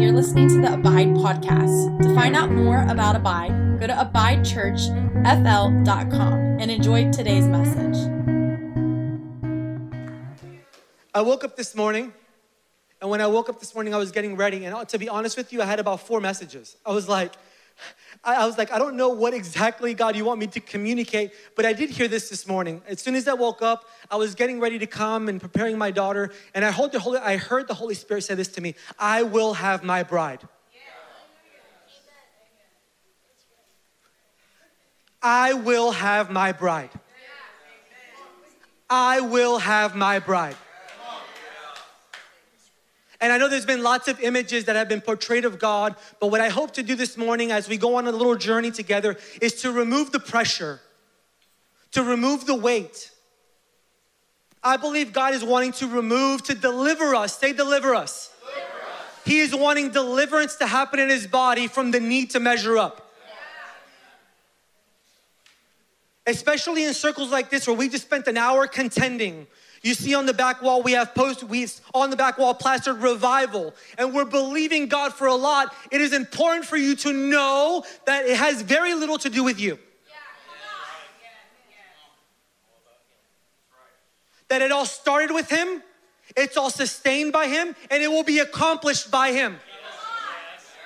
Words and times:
you're 0.00 0.12
listening 0.12 0.48
to 0.48 0.60
the 0.60 0.74
Abide 0.74 1.08
podcast. 1.08 2.00
To 2.02 2.14
find 2.14 2.36
out 2.36 2.52
more 2.52 2.86
about 2.88 3.16
Abide, 3.16 3.80
go 3.80 3.88
to 3.88 3.92
abidechurchfl.com 3.92 6.32
and 6.60 6.70
enjoy 6.70 7.10
today's 7.10 7.48
message. 7.48 7.96
I 11.12 11.20
woke 11.20 11.42
up 11.42 11.56
this 11.56 11.74
morning, 11.74 12.12
and 13.00 13.10
when 13.10 13.20
I 13.20 13.26
woke 13.26 13.48
up 13.48 13.58
this 13.58 13.74
morning, 13.74 13.92
I 13.92 13.96
was 13.96 14.12
getting 14.12 14.36
ready. 14.36 14.66
And 14.66 14.74
uh, 14.74 14.84
to 14.84 14.98
be 14.98 15.08
honest 15.08 15.36
with 15.36 15.52
you, 15.52 15.60
I 15.60 15.64
had 15.64 15.80
about 15.80 16.06
four 16.06 16.20
messages. 16.20 16.76
I 16.86 16.92
was 16.92 17.08
like, 17.08 17.32
I, 18.24 18.46
was 18.46 18.58
like, 18.58 18.72
I 18.72 18.78
don't 18.78 18.96
know 18.96 19.08
what 19.08 19.32
exactly, 19.32 19.94
God, 19.94 20.16
you 20.16 20.24
want 20.24 20.40
me 20.40 20.46
to 20.48 20.60
communicate, 20.60 21.32
but 21.54 21.64
I 21.64 21.72
did 21.72 21.90
hear 21.90 22.08
this 22.08 22.28
this 22.28 22.46
morning. 22.46 22.82
As 22.86 23.00
soon 23.00 23.14
as 23.14 23.28
I 23.28 23.34
woke 23.34 23.62
up, 23.62 23.84
I 24.10 24.16
was 24.16 24.34
getting 24.34 24.60
ready 24.60 24.78
to 24.78 24.86
come 24.86 25.28
and 25.28 25.40
preparing 25.40 25.78
my 25.78 25.90
daughter, 25.90 26.30
and 26.54 26.64
I 26.64 26.70
heard 26.70 26.92
the 26.92 27.00
Holy, 27.00 27.18
I 27.18 27.36
heard 27.36 27.68
the 27.68 27.74
Holy 27.74 27.94
Spirit 27.94 28.24
say 28.24 28.34
this 28.34 28.48
to 28.48 28.60
me 28.60 28.74
I 28.98 29.22
will 29.22 29.54
have 29.54 29.82
my 29.82 30.02
bride. 30.02 30.40
I 35.22 35.52
will 35.52 35.90
have 35.90 36.30
my 36.30 36.52
bride. 36.52 36.90
I 38.90 39.20
will 39.20 39.58
have 39.58 39.96
my 39.96 40.18
bride. 40.18 40.56
And 43.20 43.32
I 43.32 43.38
know 43.38 43.48
there's 43.48 43.66
been 43.66 43.82
lots 43.82 44.06
of 44.06 44.20
images 44.20 44.66
that 44.66 44.76
have 44.76 44.88
been 44.88 45.00
portrayed 45.00 45.44
of 45.44 45.58
God, 45.58 45.96
but 46.20 46.28
what 46.28 46.40
I 46.40 46.50
hope 46.50 46.74
to 46.74 46.84
do 46.84 46.94
this 46.94 47.16
morning 47.16 47.50
as 47.50 47.68
we 47.68 47.76
go 47.76 47.96
on 47.96 48.06
a 48.06 48.12
little 48.12 48.36
journey 48.36 48.70
together 48.70 49.16
is 49.40 49.60
to 49.62 49.72
remove 49.72 50.12
the 50.12 50.20
pressure, 50.20 50.80
to 51.92 52.04
remove 52.04 52.46
the 52.46 52.54
weight. 52.54 53.10
I 54.62 54.76
believe 54.76 55.12
God 55.12 55.34
is 55.34 55.44
wanting 55.44 55.72
to 55.72 55.88
remove, 55.88 56.44
to 56.44 56.54
deliver 56.54 57.14
us. 57.14 57.36
Say, 57.36 57.52
deliver 57.52 57.94
us. 57.94 58.30
Deliver 58.40 58.60
us. 58.60 59.24
He 59.24 59.40
is 59.40 59.54
wanting 59.54 59.90
deliverance 59.90 60.56
to 60.56 60.66
happen 60.66 61.00
in 61.00 61.08
his 61.08 61.26
body 61.26 61.66
from 61.66 61.90
the 61.90 62.00
need 62.00 62.30
to 62.30 62.40
measure 62.40 62.78
up. 62.78 63.04
Especially 66.26 66.84
in 66.84 66.94
circles 66.94 67.32
like 67.32 67.50
this 67.50 67.66
where 67.66 67.76
we 67.76 67.88
just 67.88 68.04
spent 68.04 68.28
an 68.28 68.36
hour 68.36 68.66
contending 68.66 69.46
you 69.82 69.94
see 69.94 70.14
on 70.14 70.26
the 70.26 70.34
back 70.34 70.60
wall, 70.62 70.82
we 70.82 70.92
have 70.92 71.14
post, 71.14 71.44
we 71.44 71.66
on 71.94 72.10
the 72.10 72.16
back 72.16 72.38
wall 72.38 72.54
plastered 72.54 72.98
revival, 72.98 73.74
and 73.96 74.12
we're 74.12 74.24
believing 74.24 74.88
God 74.88 75.12
for 75.12 75.26
a 75.26 75.34
lot. 75.34 75.74
It 75.90 76.00
is 76.00 76.12
important 76.12 76.64
for 76.64 76.76
you 76.76 76.96
to 76.96 77.12
know 77.12 77.84
that 78.06 78.26
it 78.26 78.36
has 78.36 78.62
very 78.62 78.94
little 78.94 79.18
to 79.18 79.30
do 79.30 79.44
with 79.44 79.60
you. 79.60 79.78
That 84.48 84.62
it 84.62 84.72
all 84.72 84.86
started 84.86 85.32
with 85.32 85.50
Him, 85.50 85.82
it's 86.36 86.56
all 86.56 86.70
sustained 86.70 87.32
by 87.32 87.46
Him, 87.46 87.76
and 87.90 88.02
it 88.02 88.08
will 88.08 88.24
be 88.24 88.38
accomplished 88.38 89.10
by 89.10 89.32
Him. 89.32 89.58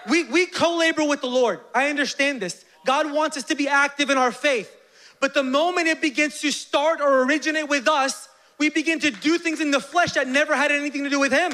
We, 0.09 0.25
we 0.25 0.47
co 0.47 0.77
labor 0.77 1.05
with 1.05 1.21
the 1.21 1.29
Lord. 1.29 1.61
I 1.75 1.89
understand 1.89 2.43
this. 2.43 2.65
God 2.85 3.13
wants 3.13 3.37
us 3.37 3.45
to 3.45 3.55
be 3.55 3.69
active 3.69 4.11
in 4.11 4.19
our 4.19 4.33
faith. 4.33 4.77
But 5.21 5.35
the 5.35 5.45
moment 5.45 5.87
it 5.87 6.01
begins 6.01 6.41
to 6.41 6.51
start 6.51 7.01
or 7.01 7.23
originate 7.23 7.69
with 7.69 7.87
us, 7.87 8.29
we 8.63 8.69
begin 8.69 9.01
to 9.01 9.11
do 9.11 9.39
things 9.39 9.61
in 9.61 9.73
the 9.73 9.81
flesh 9.81 10.13
that 10.13 10.29
never 10.29 10.55
had 10.55 10.71
anything 10.71 11.03
to 11.03 11.11
do 11.11 11.19
with 11.19 11.33
Him. 11.33 11.53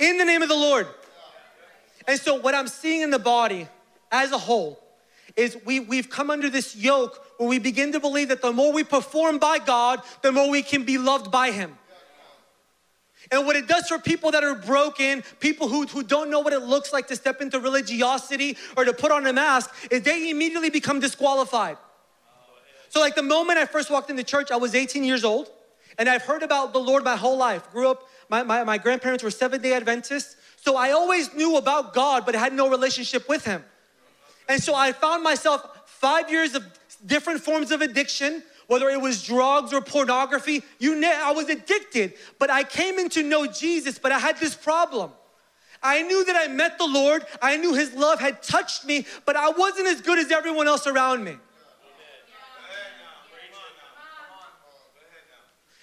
In 0.00 0.18
the 0.18 0.24
name 0.24 0.42
of 0.42 0.48
the 0.48 0.56
Lord. 0.56 0.88
And 2.08 2.18
so, 2.18 2.34
what 2.34 2.56
I'm 2.56 2.66
seeing 2.66 3.02
in 3.02 3.10
the 3.10 3.20
body 3.20 3.68
as 4.10 4.32
a 4.32 4.38
whole 4.38 4.82
is 5.36 5.56
we, 5.64 5.78
we've 5.78 6.10
come 6.10 6.28
under 6.28 6.50
this 6.50 6.74
yoke 6.74 7.24
where 7.36 7.48
we 7.48 7.60
begin 7.60 7.92
to 7.92 8.00
believe 8.00 8.30
that 8.30 8.42
the 8.42 8.52
more 8.52 8.72
we 8.72 8.82
perform 8.82 9.38
by 9.38 9.60
God, 9.60 10.02
the 10.22 10.32
more 10.32 10.50
we 10.50 10.60
can 10.60 10.82
be 10.82 10.98
loved 10.98 11.30
by 11.30 11.52
Him. 11.52 11.78
And 13.30 13.46
what 13.46 13.54
it 13.54 13.68
does 13.68 13.86
for 13.86 14.00
people 14.00 14.32
that 14.32 14.42
are 14.42 14.56
broken, 14.56 15.22
people 15.38 15.68
who, 15.68 15.86
who 15.86 16.02
don't 16.02 16.30
know 16.30 16.40
what 16.40 16.52
it 16.52 16.62
looks 16.62 16.92
like 16.92 17.06
to 17.08 17.14
step 17.14 17.40
into 17.40 17.60
religiosity 17.60 18.56
or 18.76 18.84
to 18.84 18.92
put 18.92 19.12
on 19.12 19.24
a 19.24 19.32
mask, 19.32 19.72
is 19.92 20.02
they 20.02 20.30
immediately 20.30 20.70
become 20.70 20.98
disqualified. 20.98 21.76
So, 22.88 22.98
like 22.98 23.14
the 23.14 23.22
moment 23.22 23.60
I 23.60 23.66
first 23.66 23.88
walked 23.88 24.10
into 24.10 24.24
church, 24.24 24.50
I 24.50 24.56
was 24.56 24.74
18 24.74 25.04
years 25.04 25.22
old. 25.22 25.48
And 25.98 26.08
I've 26.08 26.22
heard 26.22 26.42
about 26.42 26.72
the 26.72 26.78
Lord 26.78 27.04
my 27.04 27.16
whole 27.16 27.36
life. 27.36 27.70
Grew 27.72 27.90
up, 27.90 28.08
my, 28.28 28.42
my, 28.42 28.64
my 28.64 28.78
grandparents 28.78 29.24
were 29.24 29.30
Seventh 29.30 29.62
day 29.62 29.72
Adventists. 29.72 30.36
So 30.56 30.76
I 30.76 30.90
always 30.90 31.32
knew 31.34 31.56
about 31.56 31.94
God, 31.94 32.26
but 32.26 32.34
I 32.34 32.38
had 32.38 32.52
no 32.52 32.68
relationship 32.68 33.28
with 33.28 33.44
Him. 33.44 33.64
And 34.48 34.62
so 34.62 34.74
I 34.74 34.92
found 34.92 35.22
myself 35.22 35.64
five 35.86 36.30
years 36.30 36.54
of 36.54 36.64
different 37.04 37.40
forms 37.40 37.70
of 37.70 37.80
addiction, 37.80 38.42
whether 38.66 38.88
it 38.88 39.00
was 39.00 39.24
drugs 39.24 39.72
or 39.72 39.80
pornography, 39.80 40.62
you 40.78 40.96
know, 40.96 41.12
I 41.24 41.32
was 41.32 41.48
addicted. 41.48 42.14
But 42.38 42.50
I 42.50 42.62
came 42.64 42.98
in 42.98 43.08
to 43.10 43.22
know 43.22 43.46
Jesus, 43.46 43.98
but 43.98 44.12
I 44.12 44.18
had 44.18 44.38
this 44.38 44.54
problem. 44.54 45.10
I 45.82 46.02
knew 46.02 46.24
that 46.24 46.36
I 46.36 46.48
met 46.48 46.78
the 46.78 46.86
Lord, 46.86 47.24
I 47.40 47.56
knew 47.56 47.74
His 47.74 47.94
love 47.94 48.18
had 48.18 48.42
touched 48.42 48.84
me, 48.84 49.06
but 49.24 49.36
I 49.36 49.50
wasn't 49.50 49.86
as 49.86 50.00
good 50.00 50.18
as 50.18 50.32
everyone 50.32 50.66
else 50.66 50.86
around 50.86 51.22
me. 51.22 51.36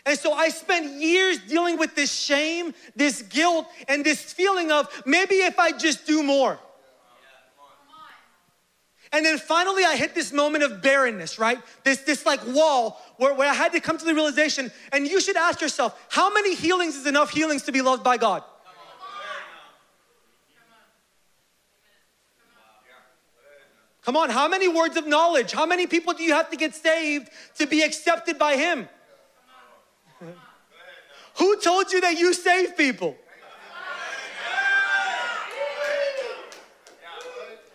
And 0.06 0.20
so 0.20 0.34
I 0.34 0.50
spent 0.50 1.02
years 1.02 1.40
dealing 1.40 1.78
with 1.78 1.96
this 1.96 2.12
shame, 2.12 2.74
this 2.96 3.22
guilt, 3.22 3.68
and 3.88 4.04
this 4.04 4.34
feeling 4.34 4.72
of 4.72 4.88
maybe 5.06 5.36
if 5.36 5.58
I 5.58 5.72
just 5.72 6.06
do 6.06 6.22
more. 6.22 6.60
And 9.14 9.24
then 9.24 9.38
finally, 9.38 9.86
I 9.86 9.96
hit 9.96 10.16
this 10.16 10.34
moment 10.34 10.64
of 10.64 10.82
barrenness, 10.82 11.38
right? 11.38 11.60
This, 11.84 12.00
this 12.00 12.26
like 12.26 12.40
wall 12.48 13.00
where, 13.18 13.34
where 13.36 13.48
I 13.48 13.54
had 13.54 13.72
to 13.74 13.80
come 13.80 13.98
to 13.98 14.04
the 14.04 14.14
realization. 14.14 14.72
And 14.92 15.08
you 15.08 15.22
should 15.22 15.38
ask 15.38 15.62
yourself, 15.62 15.98
how 16.10 16.34
many 16.34 16.56
healings 16.56 16.96
is 16.96 17.06
enough 17.06 17.30
healings 17.30 17.62
to 17.64 17.72
be 17.72 17.82
loved 17.82 18.04
by 18.04 18.18
God? 18.18 18.44
Come 24.02 24.18
on, 24.18 24.30
how 24.32 24.50
many 24.50 24.68
words 24.68 24.98
of 24.98 25.08
knowledge? 25.08 25.54
How 25.54 25.66
many 25.66 25.88
people 25.88 26.14
do 26.14 26.24
you 26.24 26.34
have 26.34 26.50
to 26.50 26.58
get 26.58 26.76
saved 26.76 27.30
to 27.58 27.68
be 27.68 27.84
accepted 27.84 28.38
by 28.38 28.58
Him? 28.58 28.90
Who 31.36 31.60
told 31.60 31.92
you 31.92 32.02
that 32.02 32.18
you 32.18 32.34
save 32.34 32.78
people? 32.78 33.16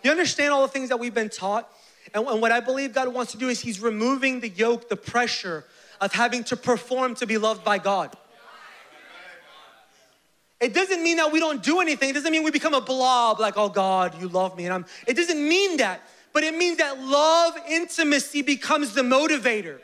You 0.03 0.11
understand 0.11 0.53
all 0.53 0.61
the 0.61 0.69
things 0.69 0.89
that 0.89 0.97
we've 0.97 1.13
been 1.13 1.29
taught? 1.29 1.69
And, 2.13 2.25
what 2.25 2.51
I 2.51 2.59
believe 2.59 2.93
God 2.93 3.13
wants 3.13 3.33
to 3.33 3.37
do 3.37 3.49
is 3.49 3.59
He's 3.59 3.79
removing 3.79 4.39
the 4.39 4.49
yoke, 4.49 4.89
the 4.89 4.95
pressure 4.95 5.65
of 6.01 6.13
having 6.13 6.43
to 6.45 6.55
perform 6.55 7.15
to 7.15 7.27
be 7.27 7.37
loved 7.37 7.63
by 7.63 7.77
God. 7.77 8.15
It 10.59 10.73
doesn't 10.73 11.01
mean 11.01 11.17
that 11.17 11.31
we 11.31 11.39
don't 11.39 11.63
do 11.63 11.79
anything. 11.79 12.09
It 12.09 12.13
doesn't 12.13 12.31
mean 12.31 12.43
we 12.43 12.51
become 12.51 12.73
a 12.73 12.81
blob 12.81 13.39
like, 13.39 13.53
oh 13.55 13.69
God, 13.69 14.19
you 14.19 14.27
love 14.27 14.57
me. 14.57 14.65
And 14.65 14.73
I'm, 14.73 14.85
it 15.07 15.15
doesn't 15.15 15.39
mean 15.39 15.77
that. 15.77 16.01
But 16.33 16.43
it 16.43 16.53
means 16.53 16.77
that 16.77 16.99
love, 17.01 17.55
intimacy 17.67 18.41
becomes 18.41 18.93
the 18.93 19.01
motivator. 19.01 19.79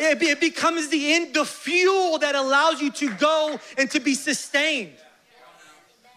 It, 0.00 0.22
it 0.22 0.40
becomes 0.40 0.88
the, 0.88 1.14
end, 1.14 1.34
the 1.34 1.44
fuel 1.44 2.18
that 2.18 2.34
allows 2.34 2.80
you 2.80 2.90
to 2.92 3.14
go 3.14 3.58
and 3.78 3.90
to 3.90 4.00
be 4.00 4.14
sustained. 4.14 4.92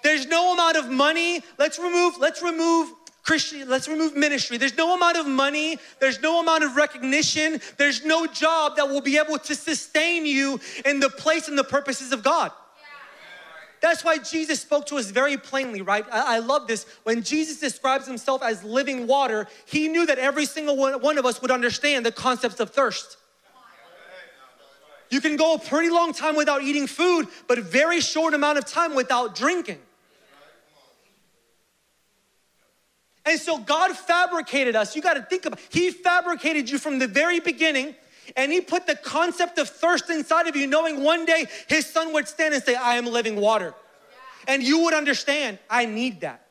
There's 0.03 0.27
no 0.27 0.53
amount 0.53 0.77
of 0.77 0.89
money. 0.89 1.41
Let's 1.57 1.79
remove, 1.79 2.17
let's 2.19 2.41
remove 2.41 2.91
Christian, 3.23 3.67
let's 3.67 3.87
remove 3.87 4.15
ministry. 4.15 4.57
There's 4.57 4.77
no 4.77 4.95
amount 4.95 5.17
of 5.17 5.25
money, 5.25 5.79
there's 5.99 6.21
no 6.21 6.39
amount 6.39 6.63
of 6.63 6.75
recognition, 6.75 7.59
there's 7.77 8.05
no 8.05 8.27
job 8.27 8.75
that 8.75 8.87
will 8.87 9.01
be 9.01 9.17
able 9.17 9.39
to 9.39 9.55
sustain 9.55 10.27
you 10.27 10.59
in 10.85 10.99
the 10.99 11.09
place 11.09 11.47
and 11.47 11.57
the 11.57 11.63
purposes 11.63 12.11
of 12.11 12.21
God. 12.23 12.51
That's 13.81 14.03
why 14.03 14.19
Jesus 14.19 14.61
spoke 14.61 14.85
to 14.87 14.97
us 14.97 15.09
very 15.09 15.37
plainly, 15.37 15.81
right? 15.81 16.05
I, 16.11 16.35
I, 16.35 16.39
love 16.39 16.67
this. 16.67 16.85
When 17.03 17.21
Jesus 17.21 17.59
describes 17.59 18.07
himself 18.07 18.41
as 18.41 18.63
living 18.63 19.05
water, 19.05 19.47
he 19.65 19.87
knew 19.87 20.05
that 20.05 20.17
every 20.17 20.45
single 20.45 20.75
one, 20.77 21.01
one 21.01 21.17
of 21.17 21.25
us 21.25 21.41
would 21.41 21.51
understand 21.51 22.05
the 22.05 22.11
concepts 22.11 22.59
of 22.59 22.71
thirst. 22.71 23.17
You 25.09 25.21
can 25.21 25.35
go 25.35 25.55
a 25.55 25.59
pretty 25.59 25.89
long 25.89 26.13
time 26.13 26.35
without 26.35 26.61
eating 26.61 26.87
food, 26.87 27.27
but 27.47 27.57
a 27.57 27.61
very 27.61 28.01
short 28.01 28.33
amount 28.33 28.57
of 28.57 28.65
time 28.65 28.95
without 28.95 29.35
drinking. 29.35 29.79
And 33.25 33.39
so 33.39 33.57
God 33.57 33.95
fabricated 33.95 34.75
us. 34.75 34.95
You 34.95 35.01
got 35.01 35.15
to 35.15 35.21
think 35.23 35.45
about 35.45 35.59
He 35.69 35.91
fabricated 35.91 36.69
you 36.69 36.77
from 36.77 36.99
the 36.99 37.07
very 37.07 37.39
beginning, 37.39 37.95
and 38.35 38.51
He 38.51 38.61
put 38.61 38.87
the 38.87 38.95
concept 38.95 39.57
of 39.57 39.69
thirst 39.69 40.09
inside 40.09 40.47
of 40.47 40.55
you, 40.55 40.67
knowing 40.67 41.03
one 41.03 41.25
day 41.25 41.47
His 41.67 41.85
Son 41.85 42.13
would 42.13 42.27
stand 42.27 42.53
and 42.53 42.63
say, 42.63 42.75
I 42.75 42.95
am 42.95 43.05
living 43.05 43.35
water. 43.35 43.73
And 44.47 44.61
you 44.61 44.83
would 44.83 44.93
understand, 44.93 45.57
I 45.69 45.85
need 45.85 46.21
that 46.21 46.44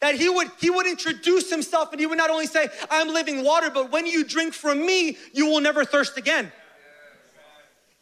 that 0.00 0.14
he 0.14 0.28
would 0.28 0.48
he 0.58 0.70
would 0.70 0.86
introduce 0.86 1.50
himself 1.50 1.90
and 1.92 2.00
he 2.00 2.06
would 2.06 2.18
not 2.18 2.30
only 2.30 2.46
say 2.46 2.68
i'm 2.90 3.08
living 3.08 3.44
water 3.44 3.70
but 3.70 3.90
when 3.90 4.06
you 4.06 4.24
drink 4.24 4.52
from 4.52 4.84
me 4.84 5.16
you 5.32 5.46
will 5.46 5.60
never 5.60 5.84
thirst 5.84 6.16
again. 6.16 6.52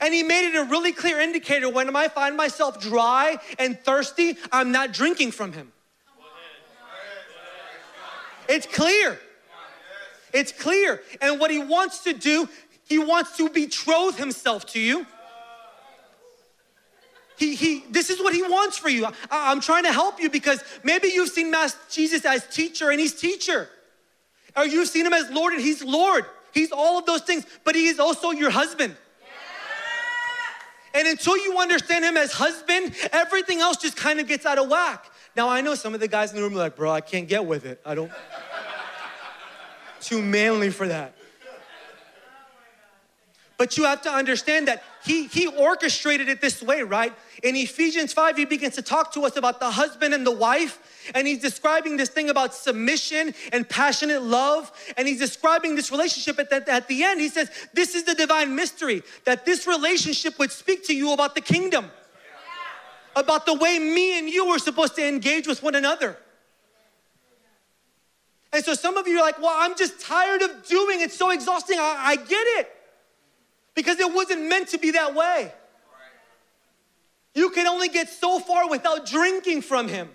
And 0.01 0.13
he 0.13 0.23
made 0.23 0.49
it 0.49 0.57
a 0.57 0.65
really 0.65 0.93
clear 0.93 1.21
indicator 1.21 1.69
when 1.71 1.95
i 1.95 2.09
find 2.09 2.37
myself 2.37 2.81
dry 2.81 3.39
and 3.59 3.79
thirsty 3.81 4.37
i'm 4.53 4.73
not 4.73 4.93
drinking 4.93 5.33
from 5.33 5.53
him. 5.53 5.73
It's 8.49 8.67
clear. 8.67 9.19
It's 10.35 10.53
clear. 10.53 11.01
And 11.23 11.41
what 11.41 11.51
he 11.51 11.61
wants 11.61 12.01
to 12.05 12.13
do 12.13 12.49
he 12.87 12.99
wants 12.99 13.37
to 13.39 13.49
betroth 13.49 14.19
himself 14.19 14.67
to 14.67 14.81
you 14.81 15.07
He, 17.37 17.55
he, 17.55 17.85
this 17.91 18.11
is 18.11 18.21
what 18.21 18.35
he 18.35 18.43
wants 18.43 18.79
for 18.79 18.89
you. 18.89 19.07
I, 19.31 19.51
am 19.51 19.61
trying 19.61 19.85
to 19.85 19.93
help 19.93 20.21
you 20.21 20.31
because 20.31 20.63
maybe 20.83 21.09
you've 21.09 21.31
seen 21.31 21.51
Master 21.51 21.79
Jesus 21.91 22.25
as 22.25 22.47
teacher 22.47 22.91
and 22.91 23.01
he's 23.01 23.15
teacher. 23.15 23.69
Or 24.57 24.65
you've 24.65 24.89
seen 24.89 25.05
him 25.05 25.13
as 25.13 25.31
Lord 25.31 25.53
and 25.53 25.63
he's 25.63 25.83
Lord. 25.83 26.25
He's 26.53 26.71
all 26.71 26.99
of 26.99 27.07
those 27.07 27.23
things, 27.23 27.45
but 27.65 27.75
he 27.75 27.87
is 27.87 27.99
also 27.99 28.31
your 28.31 28.51
husband. 28.51 28.97
And 30.95 31.09
until 31.09 31.37
you 31.37 31.59
understand 31.59 32.05
him 32.05 32.17
as 32.17 32.31
husband, 32.31 32.95
everything 33.13 33.61
else 33.61 33.79
just 33.79 33.97
kind 33.97 34.21
of 34.21 34.29
gets 34.29 34.47
out 34.47 34.59
of 34.59 34.69
whack. 34.69 35.11
Now 35.37 35.49
I 35.49 35.61
know 35.61 35.75
some 35.75 35.93
of 35.93 35.99
the 35.99 36.07
guys 36.07 36.31
in 36.31 36.37
the 36.37 36.43
room 36.43 36.55
are 36.55 36.59
like, 36.59 36.77
bro, 36.77 36.93
I 36.93 37.01
can't 37.01 37.27
get 37.27 37.45
with 37.45 37.67
it. 37.67 37.81
I 37.85 37.97
don't 37.97 38.13
too 40.01 40.23
manly 40.23 40.71
for 40.71 40.87
that. 40.87 41.17
But 43.57 43.77
you 43.77 43.85
have 43.85 44.03
to 44.03 44.11
understand 44.11 44.67
that 44.67 44.83
he, 45.05 45.27
he 45.29 45.47
orchestrated 45.47 46.29
it 46.29 46.41
this 46.41 46.61
way, 46.61 46.83
right? 46.83 47.13
In 47.43 47.55
Ephesians 47.55 48.13
5, 48.13 48.37
he 48.37 48.45
begins 48.47 48.75
to 48.75 48.83
talk 48.83 49.13
to 49.13 49.25
us 49.25 49.37
about 49.37 49.61
the 49.61 49.71
husband 49.71 50.13
and 50.13 50.27
the 50.27 50.33
wife. 50.33 51.13
And 51.15 51.29
he's 51.29 51.41
describing 51.41 51.97
this 51.97 52.09
thing 52.09 52.31
about 52.31 52.53
submission 52.53 53.33
and 53.53 53.69
passionate 53.69 54.23
love. 54.23 54.73
And 54.97 55.07
he's 55.07 55.21
describing 55.21 55.77
this 55.77 55.93
relationship 55.93 56.41
at 56.41 56.51
the, 56.51 56.73
at 56.73 56.89
the 56.89 57.05
end. 57.05 57.21
He 57.21 57.29
says, 57.29 57.49
This 57.73 57.95
is 57.95 58.05
the 58.05 58.15
divine 58.15 58.57
mystery 58.57 59.03
that 59.25 59.47
this 59.47 59.69
relationship 59.69 60.39
would 60.41 60.51
speak 60.51 60.85
to 60.87 60.97
you 60.97 61.13
about 61.13 61.37
the 61.37 61.41
kingdom, 61.41 61.91
about 63.15 63.47
the 63.47 63.55
way 63.55 63.79
me 63.79 64.19
and 64.19 64.29
you 64.29 64.47
are 64.47 64.59
supposed 64.59 64.97
to 64.97 65.07
engage 65.07 65.47
with 65.47 65.63
one 65.63 65.77
another. 65.77 66.17
And 68.53 68.65
so 68.65 68.75
some 68.75 68.97
of 68.97 69.07
you 69.07 69.19
are 69.19 69.23
like, 69.23 69.39
Well, 69.39 69.55
I'm 69.55 69.77
just 69.77 70.01
tired 70.01 70.43
of 70.43 70.67
doing 70.67 71.03
it. 71.03 71.05
It's 71.05 71.17
so 71.17 71.31
exhausting. 71.31 71.79
I, 71.79 72.03
I 72.05 72.17
get 72.17 72.47
it 72.59 72.71
because 73.75 73.99
it 73.99 74.13
wasn't 74.13 74.43
meant 74.49 74.69
to 74.69 74.79
be 74.79 74.93
that 74.93 75.15
way. 75.15 75.53
You 77.35 77.51
can 77.51 77.67
only 77.67 77.89
get 77.89 78.09
so 78.09 78.39
far 78.39 78.69
without 78.71 79.07
drinking 79.07 79.63
from 79.63 79.89
Him. 79.89 80.09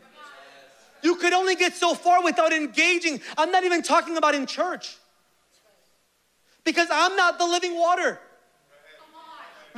You 1.01 1.15
could 1.15 1.33
only 1.33 1.56
get 1.56 1.75
so 1.75 1.94
far 1.94 2.23
without 2.23 2.53
engaging. 2.53 3.21
I'm 3.38 3.51
not 3.51 3.63
even 3.63 3.81
talking 3.81 4.17
about 4.17 4.35
in 4.35 4.45
church 4.45 4.97
because 6.63 6.88
I'm 6.91 7.15
not 7.15 7.39
the 7.39 7.45
living 7.45 7.77
water. 7.77 8.19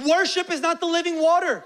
Worship 0.08 0.50
is 0.52 0.62
not 0.62 0.80
the 0.80 0.86
living 0.86 1.22
water. 1.22 1.64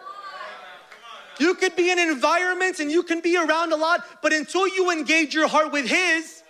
You 1.39 1.56
could 1.56 1.75
be 1.75 1.91
in 1.91 2.00
environments 2.00 2.79
and 2.79 2.89
you 2.89 3.03
can 3.03 3.19
be 3.19 3.38
around 3.38 3.73
a 3.73 3.75
lot, 3.75 4.06
but 4.21 4.31
until 4.31 4.67
you 4.67 4.91
engage 4.91 5.33
your 5.33 5.47
heart 5.47 5.71
with 5.71 5.85
His, 5.85 6.44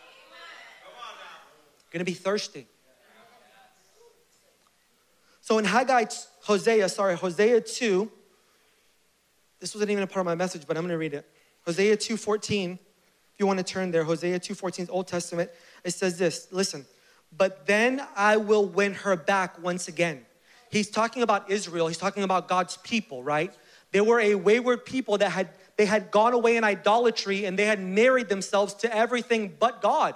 you're 1.82 1.92
gonna 1.92 2.04
be 2.04 2.14
thirsty. 2.14 2.68
So 5.46 5.60
in 5.60 5.66
Haggai, 5.66 6.06
Hosea, 6.42 6.90
sorry, 6.90 7.16
Hosea 7.16 7.62
2, 7.62 8.12
this 9.60 9.76
wasn't 9.76 9.92
even 9.92 10.02
a 10.02 10.08
part 10.08 10.22
of 10.22 10.26
my 10.26 10.34
message, 10.34 10.64
but 10.66 10.76
I'm 10.76 10.82
gonna 10.82 10.98
read 10.98 11.14
it. 11.14 11.24
Hosea 11.68 11.98
2:14. 11.98 12.80
If 13.32 13.40
you 13.40 13.46
want 13.46 13.60
to 13.60 13.64
turn 13.64 13.92
there, 13.92 14.04
Hosea 14.04 14.40
2:14 14.40 14.90
Old 14.90 15.08
Testament. 15.08 15.52
It 15.84 15.92
says 15.92 16.18
this. 16.18 16.48
Listen, 16.50 16.88
but 17.32 17.68
then 17.68 18.04
I 18.16 18.38
will 18.38 18.66
win 18.66 18.96
her 18.96 19.16
back 19.16 19.62
once 19.62 19.88
again. 19.88 20.26
He's 20.72 20.90
talking 20.90 21.22
about 21.22 21.48
Israel. 21.52 21.90
He's 21.90 22.00
talking 22.00 22.24
about 22.24 22.48
God's 22.48 22.78
people, 22.78 23.22
right? 23.22 23.54
They 23.92 24.02
were 24.02 24.20
a 24.20 24.34
wayward 24.34 24.84
people 24.84 25.20
that 25.20 25.30
had 25.30 25.50
they 25.78 25.86
had 25.86 26.10
gone 26.10 26.34
away 26.34 26.58
in 26.58 26.64
idolatry 26.64 27.46
and 27.46 27.60
they 27.60 27.66
had 27.66 27.80
married 27.80 28.30
themselves 28.30 28.74
to 28.74 28.92
everything 28.92 29.56
but 29.60 29.80
God. 29.84 30.16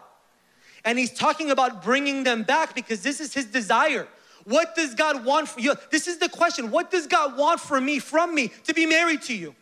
And 0.83 0.97
he's 0.97 1.13
talking 1.13 1.51
about 1.51 1.83
bringing 1.83 2.23
them 2.23 2.41
back 2.41 2.73
because 2.73 3.03
this 3.03 3.19
is 3.19 3.35
his 3.35 3.45
desire. 3.45 4.07
What 4.49 4.73
does 4.73 4.95
God 4.95 5.25
want 5.25 5.47
for 5.47 5.59
you? 5.59 5.75
This 5.91 6.07
is 6.07 6.17
the 6.17 6.27
question. 6.27 6.71
What 6.71 6.89
does 6.89 7.05
God 7.05 7.37
want 7.37 7.59
for 7.59 7.79
me, 7.79 7.99
from 7.99 8.33
me, 8.33 8.51
to 8.63 8.73
be 8.73 8.87
married 8.87 9.21
to 9.23 9.35
you? 9.35 9.53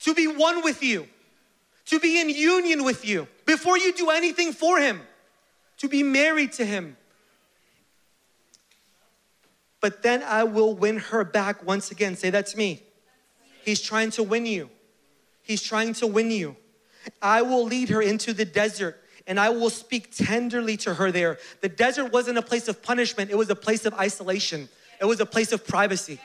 To 0.00 0.14
be 0.14 0.26
one 0.26 0.64
with 0.64 0.82
you, 0.82 1.06
to 1.86 2.00
be 2.00 2.18
in 2.18 2.30
union 2.30 2.84
with 2.84 3.04
you 3.04 3.28
before 3.44 3.76
you 3.76 3.92
do 3.92 4.08
anything 4.08 4.54
for 4.54 4.78
Him, 4.78 5.02
to 5.76 5.88
be 5.88 6.02
married 6.02 6.52
to 6.52 6.64
Him. 6.64 6.96
But 9.82 10.02
then 10.02 10.22
I 10.22 10.44
will 10.44 10.74
win 10.74 10.96
her 10.96 11.22
back 11.22 11.62
once 11.62 11.90
again. 11.90 12.16
Say 12.16 12.30
that 12.30 12.46
to 12.46 12.56
me. 12.56 12.82
He's 13.62 13.82
trying 13.82 14.10
to 14.12 14.22
win 14.22 14.46
you. 14.46 14.70
He's 15.42 15.62
trying 15.62 15.92
to 15.94 16.06
win 16.06 16.30
you. 16.30 16.56
I 17.20 17.42
will 17.42 17.64
lead 17.64 17.90
her 17.90 18.00
into 18.00 18.32
the 18.32 18.46
desert 18.46 19.02
and 19.26 19.40
I 19.40 19.50
will 19.50 19.70
speak 19.70 20.14
tenderly 20.14 20.76
to 20.78 20.94
her 20.94 21.10
there. 21.10 21.38
The 21.60 21.68
desert 21.68 22.12
wasn't 22.12 22.38
a 22.38 22.42
place 22.42 22.68
of 22.68 22.82
punishment, 22.82 23.30
it 23.30 23.36
was 23.36 23.50
a 23.50 23.56
place 23.56 23.84
of 23.84 23.94
isolation, 23.94 24.68
it 25.00 25.04
was 25.04 25.20
a 25.20 25.26
place 25.26 25.52
of 25.52 25.66
privacy. 25.66 26.20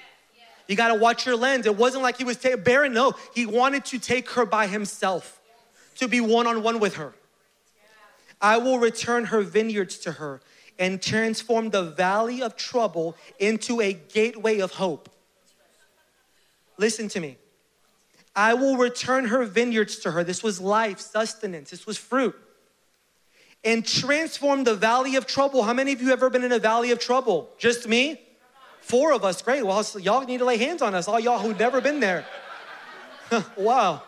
You 0.67 0.75
gotta 0.77 0.95
watch 0.95 1.25
your 1.25 1.35
lens. 1.35 1.65
It 1.65 1.75
wasn't 1.75 2.03
like 2.03 2.17
he 2.17 2.23
was 2.23 2.37
ta- 2.37 2.55
barren, 2.55 2.93
no. 2.93 3.13
He 3.35 3.45
wanted 3.45 3.83
to 3.85 3.99
take 3.99 4.29
her 4.31 4.45
by 4.45 4.67
himself, 4.67 5.41
to 5.97 6.07
be 6.07 6.21
one 6.21 6.47
on 6.47 6.63
one 6.63 6.79
with 6.79 6.95
her. 6.95 7.13
I 8.39 8.57
will 8.57 8.79
return 8.79 9.25
her 9.25 9.41
vineyards 9.41 9.97
to 9.99 10.13
her 10.13 10.39
and 10.79 11.01
transform 11.01 11.71
the 11.71 11.83
valley 11.83 12.41
of 12.41 12.55
trouble 12.55 13.17
into 13.37 13.81
a 13.81 13.93
gateway 13.93 14.59
of 14.59 14.71
hope. 14.71 15.09
Listen 16.77 17.07
to 17.09 17.19
me. 17.19 17.37
I 18.33 18.53
will 18.53 18.77
return 18.77 19.25
her 19.25 19.43
vineyards 19.43 19.97
to 19.99 20.11
her. 20.11 20.23
This 20.23 20.41
was 20.41 20.61
life, 20.61 20.99
sustenance, 20.99 21.71
this 21.71 21.85
was 21.85 21.97
fruit 21.97 22.35
and 23.63 23.85
transform 23.85 24.63
the 24.63 24.75
valley 24.75 25.15
of 25.15 25.27
trouble. 25.27 25.63
How 25.63 25.73
many 25.73 25.93
of 25.93 26.01
you 26.01 26.11
ever 26.11 26.29
been 26.29 26.43
in 26.43 26.51
a 26.51 26.59
valley 26.59 26.91
of 26.91 26.99
trouble? 26.99 27.49
Just 27.57 27.87
me? 27.87 28.19
Four 28.81 29.13
of 29.13 29.23
us. 29.23 29.41
Great. 29.41 29.65
Well, 29.65 29.85
y'all 29.99 30.25
need 30.25 30.39
to 30.39 30.45
lay 30.45 30.57
hands 30.57 30.81
on 30.81 30.95
us, 30.95 31.07
all 31.07 31.19
y'all 31.19 31.39
who've 31.39 31.57
never 31.57 31.81
been 31.81 31.99
there. 31.99 32.25
wow. 33.55 34.01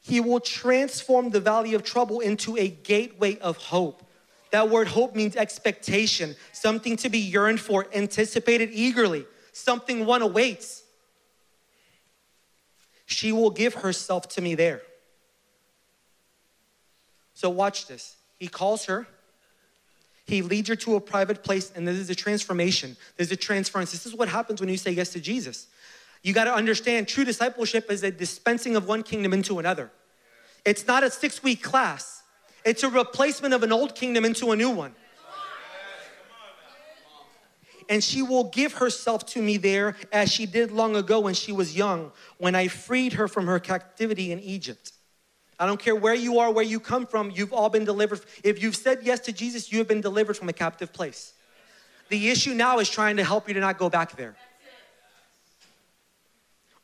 He 0.00 0.20
will 0.20 0.38
transform 0.38 1.30
the 1.30 1.40
valley 1.40 1.74
of 1.74 1.82
trouble 1.82 2.20
into 2.20 2.56
a 2.56 2.68
gateway 2.68 3.38
of 3.38 3.56
hope. 3.56 4.04
That 4.52 4.70
word 4.70 4.86
hope 4.86 5.16
means 5.16 5.34
expectation, 5.34 6.36
something 6.52 6.96
to 6.98 7.08
be 7.08 7.18
yearned 7.18 7.60
for, 7.60 7.88
anticipated 7.92 8.70
eagerly, 8.72 9.26
something 9.52 10.06
one 10.06 10.22
awaits. 10.22 10.84
She 13.06 13.32
will 13.32 13.50
give 13.50 13.74
herself 13.74 14.28
to 14.30 14.40
me 14.40 14.54
there. 14.54 14.82
So 17.36 17.50
watch 17.50 17.86
this. 17.86 18.16
He 18.38 18.48
calls 18.48 18.86
her. 18.86 19.06
He 20.24 20.40
leads 20.40 20.70
her 20.70 20.76
to 20.76 20.96
a 20.96 21.00
private 21.00 21.44
place, 21.44 21.70
and 21.76 21.86
there's 21.86 22.08
a 22.08 22.14
transformation. 22.14 22.96
There's 23.18 23.30
a 23.30 23.36
transference. 23.36 23.92
This 23.92 24.06
is 24.06 24.14
what 24.14 24.30
happens 24.30 24.58
when 24.58 24.70
you 24.70 24.78
say 24.78 24.90
yes 24.90 25.10
to 25.10 25.20
Jesus. 25.20 25.66
You 26.22 26.32
got 26.32 26.44
to 26.44 26.54
understand 26.54 27.08
true 27.08 27.26
discipleship 27.26 27.90
is 27.90 28.02
a 28.02 28.10
dispensing 28.10 28.74
of 28.74 28.88
one 28.88 29.02
kingdom 29.02 29.34
into 29.34 29.58
another. 29.58 29.92
It's 30.64 30.86
not 30.86 31.04
a 31.04 31.10
six 31.10 31.42
week 31.42 31.62
class, 31.62 32.22
it's 32.64 32.82
a 32.82 32.88
replacement 32.88 33.52
of 33.52 33.62
an 33.62 33.70
old 33.70 33.94
kingdom 33.94 34.24
into 34.24 34.50
a 34.52 34.56
new 34.56 34.70
one. 34.70 34.94
And 37.90 38.02
she 38.02 38.22
will 38.22 38.44
give 38.44 38.72
herself 38.72 39.26
to 39.26 39.42
me 39.42 39.58
there 39.58 39.94
as 40.10 40.32
she 40.32 40.46
did 40.46 40.72
long 40.72 40.96
ago 40.96 41.20
when 41.20 41.34
she 41.34 41.52
was 41.52 41.76
young, 41.76 42.12
when 42.38 42.54
I 42.54 42.68
freed 42.68 43.12
her 43.12 43.28
from 43.28 43.46
her 43.46 43.60
captivity 43.60 44.32
in 44.32 44.40
Egypt. 44.40 44.92
I 45.58 45.66
don't 45.66 45.80
care 45.80 45.96
where 45.96 46.14
you 46.14 46.38
are, 46.38 46.52
where 46.52 46.64
you 46.64 46.78
come 46.78 47.06
from, 47.06 47.30
you've 47.30 47.52
all 47.52 47.68
been 47.68 47.84
delivered. 47.84 48.20
If 48.44 48.62
you've 48.62 48.76
said 48.76 49.00
yes 49.02 49.20
to 49.20 49.32
Jesus, 49.32 49.72
you 49.72 49.78
have 49.78 49.88
been 49.88 50.02
delivered 50.02 50.36
from 50.36 50.48
a 50.48 50.52
captive 50.52 50.92
place. 50.92 51.32
The 52.08 52.28
issue 52.28 52.54
now 52.54 52.78
is 52.78 52.88
trying 52.88 53.16
to 53.16 53.24
help 53.24 53.48
you 53.48 53.54
to 53.54 53.60
not 53.60 53.78
go 53.78 53.88
back 53.88 54.16
there. 54.16 54.36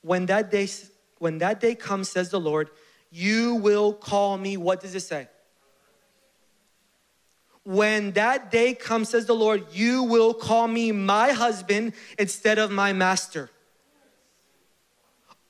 When 0.00 0.26
that 0.26 0.50
day 0.50 0.68
when 1.18 1.38
that 1.38 1.60
day 1.60 1.76
comes 1.76 2.08
says 2.08 2.30
the 2.30 2.40
Lord, 2.40 2.68
you 3.10 3.54
will 3.54 3.92
call 3.92 4.36
me 4.36 4.56
what 4.56 4.80
does 4.80 4.94
it 4.96 5.00
say? 5.00 5.28
When 7.62 8.10
that 8.12 8.50
day 8.50 8.74
comes 8.74 9.10
says 9.10 9.26
the 9.26 9.34
Lord, 9.34 9.66
you 9.72 10.02
will 10.02 10.34
call 10.34 10.66
me 10.66 10.90
my 10.90 11.30
husband 11.30 11.92
instead 12.18 12.58
of 12.58 12.72
my 12.72 12.92
master. 12.92 13.50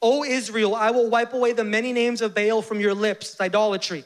O 0.03 0.25
Israel, 0.25 0.75
I 0.75 0.91
will 0.91 1.09
wipe 1.09 1.33
away 1.33 1.53
the 1.53 1.65
many 1.65 1.93
names 1.93 2.21
of 2.21 2.35
Baal 2.35 2.61
from 2.61 2.81
your 2.81 2.93
lips, 2.93 3.41
idolatry, 3.41 4.05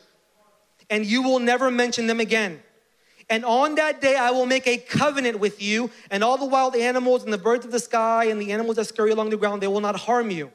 and 0.91 1.07
you 1.07 1.23
will 1.23 1.39
never 1.39 1.71
mention 1.71 2.07
them 2.07 2.21
again. 2.21 2.63
And 3.31 3.45
on 3.45 3.75
that 3.77 4.01
day, 4.01 4.15
I 4.15 4.31
will 4.31 4.47
make 4.47 4.67
a 4.69 4.77
covenant 4.77 5.41
with 5.41 5.61
you, 5.61 5.91
and 6.11 6.23
all 6.23 6.37
the 6.37 6.45
wild 6.45 6.77
animals 6.77 7.25
and 7.25 7.33
the 7.33 7.39
birds 7.39 7.65
of 7.65 7.73
the 7.73 7.81
sky 7.81 8.27
and 8.27 8.41
the 8.41 8.53
animals 8.53 8.77
that 8.77 8.85
scurry 8.85 9.11
along 9.11 9.31
the 9.31 9.37
ground, 9.39 9.63
they 9.63 9.67
will 9.67 9.81
not 9.81 9.97
harm 9.97 10.31
you. 10.31 10.53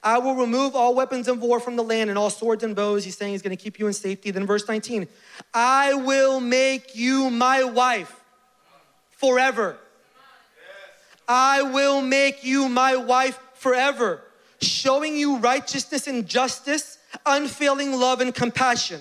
I 0.00 0.18
will 0.18 0.36
remove 0.36 0.76
all 0.76 0.94
weapons 0.94 1.26
of 1.26 1.42
war 1.42 1.58
from 1.58 1.74
the 1.74 1.82
land 1.82 2.08
and 2.08 2.18
all 2.18 2.30
swords 2.30 2.62
and 2.62 2.74
bows. 2.74 3.04
He's 3.04 3.16
saying 3.16 3.32
he's 3.32 3.42
going 3.42 3.54
to 3.54 3.62
keep 3.62 3.80
you 3.80 3.88
in 3.88 3.92
safety. 3.92 4.30
Then, 4.30 4.46
verse 4.46 4.66
19, 4.68 5.08
I 5.52 5.92
will 5.94 6.38
make 6.38 6.94
you 6.94 7.30
my 7.30 7.64
wife 7.64 8.14
forever. 9.10 9.76
I 11.26 11.62
will 11.62 12.00
make 12.00 12.44
you 12.44 12.68
my 12.68 12.94
wife 12.94 13.38
forever 13.54 14.22
showing 14.60 15.16
you 15.16 15.38
righteousness 15.38 16.06
and 16.06 16.26
justice, 16.26 16.98
unfailing 17.24 17.92
love 17.92 18.20
and 18.20 18.34
compassion. 18.34 19.00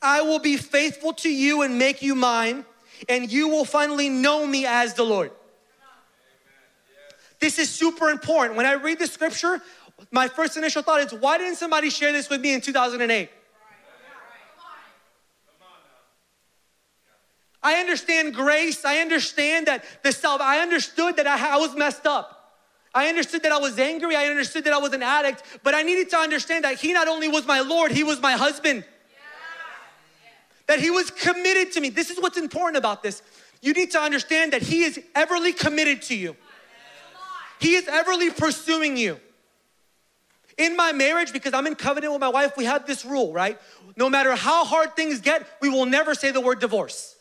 I 0.00 0.22
will 0.22 0.38
be 0.38 0.56
faithful 0.56 1.12
to 1.14 1.32
you 1.32 1.62
and 1.62 1.78
make 1.78 2.02
you 2.02 2.14
mine, 2.14 2.64
and 3.08 3.30
you 3.30 3.48
will 3.48 3.64
finally 3.64 4.08
know 4.08 4.46
me 4.46 4.66
as 4.66 4.94
the 4.94 5.04
Lord. 5.04 5.30
This 7.40 7.58
is 7.58 7.68
super 7.68 8.08
important. 8.08 8.56
When 8.56 8.66
I 8.66 8.74
read 8.74 8.98
the 8.98 9.06
scripture, 9.06 9.60
my 10.10 10.28
first 10.28 10.56
initial 10.56 10.82
thought 10.82 11.00
is, 11.00 11.12
why 11.12 11.38
didn't 11.38 11.56
somebody 11.56 11.90
share 11.90 12.12
this 12.12 12.30
with 12.30 12.40
me 12.40 12.54
in 12.54 12.60
2008? 12.60 13.30
I 17.64 17.74
understand 17.74 18.34
grace. 18.34 18.84
I 18.84 18.98
understand 18.98 19.66
that 19.66 19.84
the 20.02 20.10
self, 20.10 20.40
I 20.40 20.58
understood 20.58 21.16
that 21.16 21.26
I, 21.26 21.54
I 21.54 21.56
was 21.58 21.76
messed 21.76 22.06
up. 22.06 22.41
I 22.94 23.08
understood 23.08 23.42
that 23.44 23.52
I 23.52 23.58
was 23.58 23.78
angry. 23.78 24.16
I 24.16 24.26
understood 24.26 24.64
that 24.64 24.72
I 24.72 24.78
was 24.78 24.92
an 24.92 25.02
addict, 25.02 25.42
but 25.62 25.74
I 25.74 25.82
needed 25.82 26.10
to 26.10 26.18
understand 26.18 26.64
that 26.64 26.78
He 26.78 26.92
not 26.92 27.08
only 27.08 27.28
was 27.28 27.46
my 27.46 27.60
Lord, 27.60 27.90
He 27.90 28.04
was 28.04 28.20
my 28.20 28.32
husband. 28.32 28.84
That 30.66 30.78
He 30.78 30.90
was 30.90 31.10
committed 31.10 31.72
to 31.72 31.80
me. 31.80 31.88
This 31.88 32.10
is 32.10 32.20
what's 32.20 32.38
important 32.38 32.76
about 32.76 33.02
this. 33.02 33.22
You 33.62 33.72
need 33.72 33.92
to 33.92 34.00
understand 34.00 34.52
that 34.52 34.62
He 34.62 34.82
is 34.82 35.00
everly 35.14 35.56
committed 35.58 36.02
to 36.02 36.16
you, 36.16 36.36
He 37.60 37.74
is 37.74 37.84
everly 37.84 38.36
pursuing 38.36 38.96
you. 38.96 39.18
In 40.58 40.76
my 40.76 40.92
marriage, 40.92 41.32
because 41.32 41.54
I'm 41.54 41.66
in 41.66 41.74
covenant 41.74 42.12
with 42.12 42.20
my 42.20 42.28
wife, 42.28 42.58
we 42.58 42.66
have 42.66 42.86
this 42.86 43.06
rule, 43.06 43.32
right? 43.32 43.58
No 43.96 44.10
matter 44.10 44.36
how 44.36 44.66
hard 44.66 44.94
things 44.94 45.22
get, 45.22 45.46
we 45.62 45.70
will 45.70 45.86
never 45.86 46.14
say 46.14 46.30
the 46.30 46.42
word 46.42 46.60
divorce. 46.60 47.11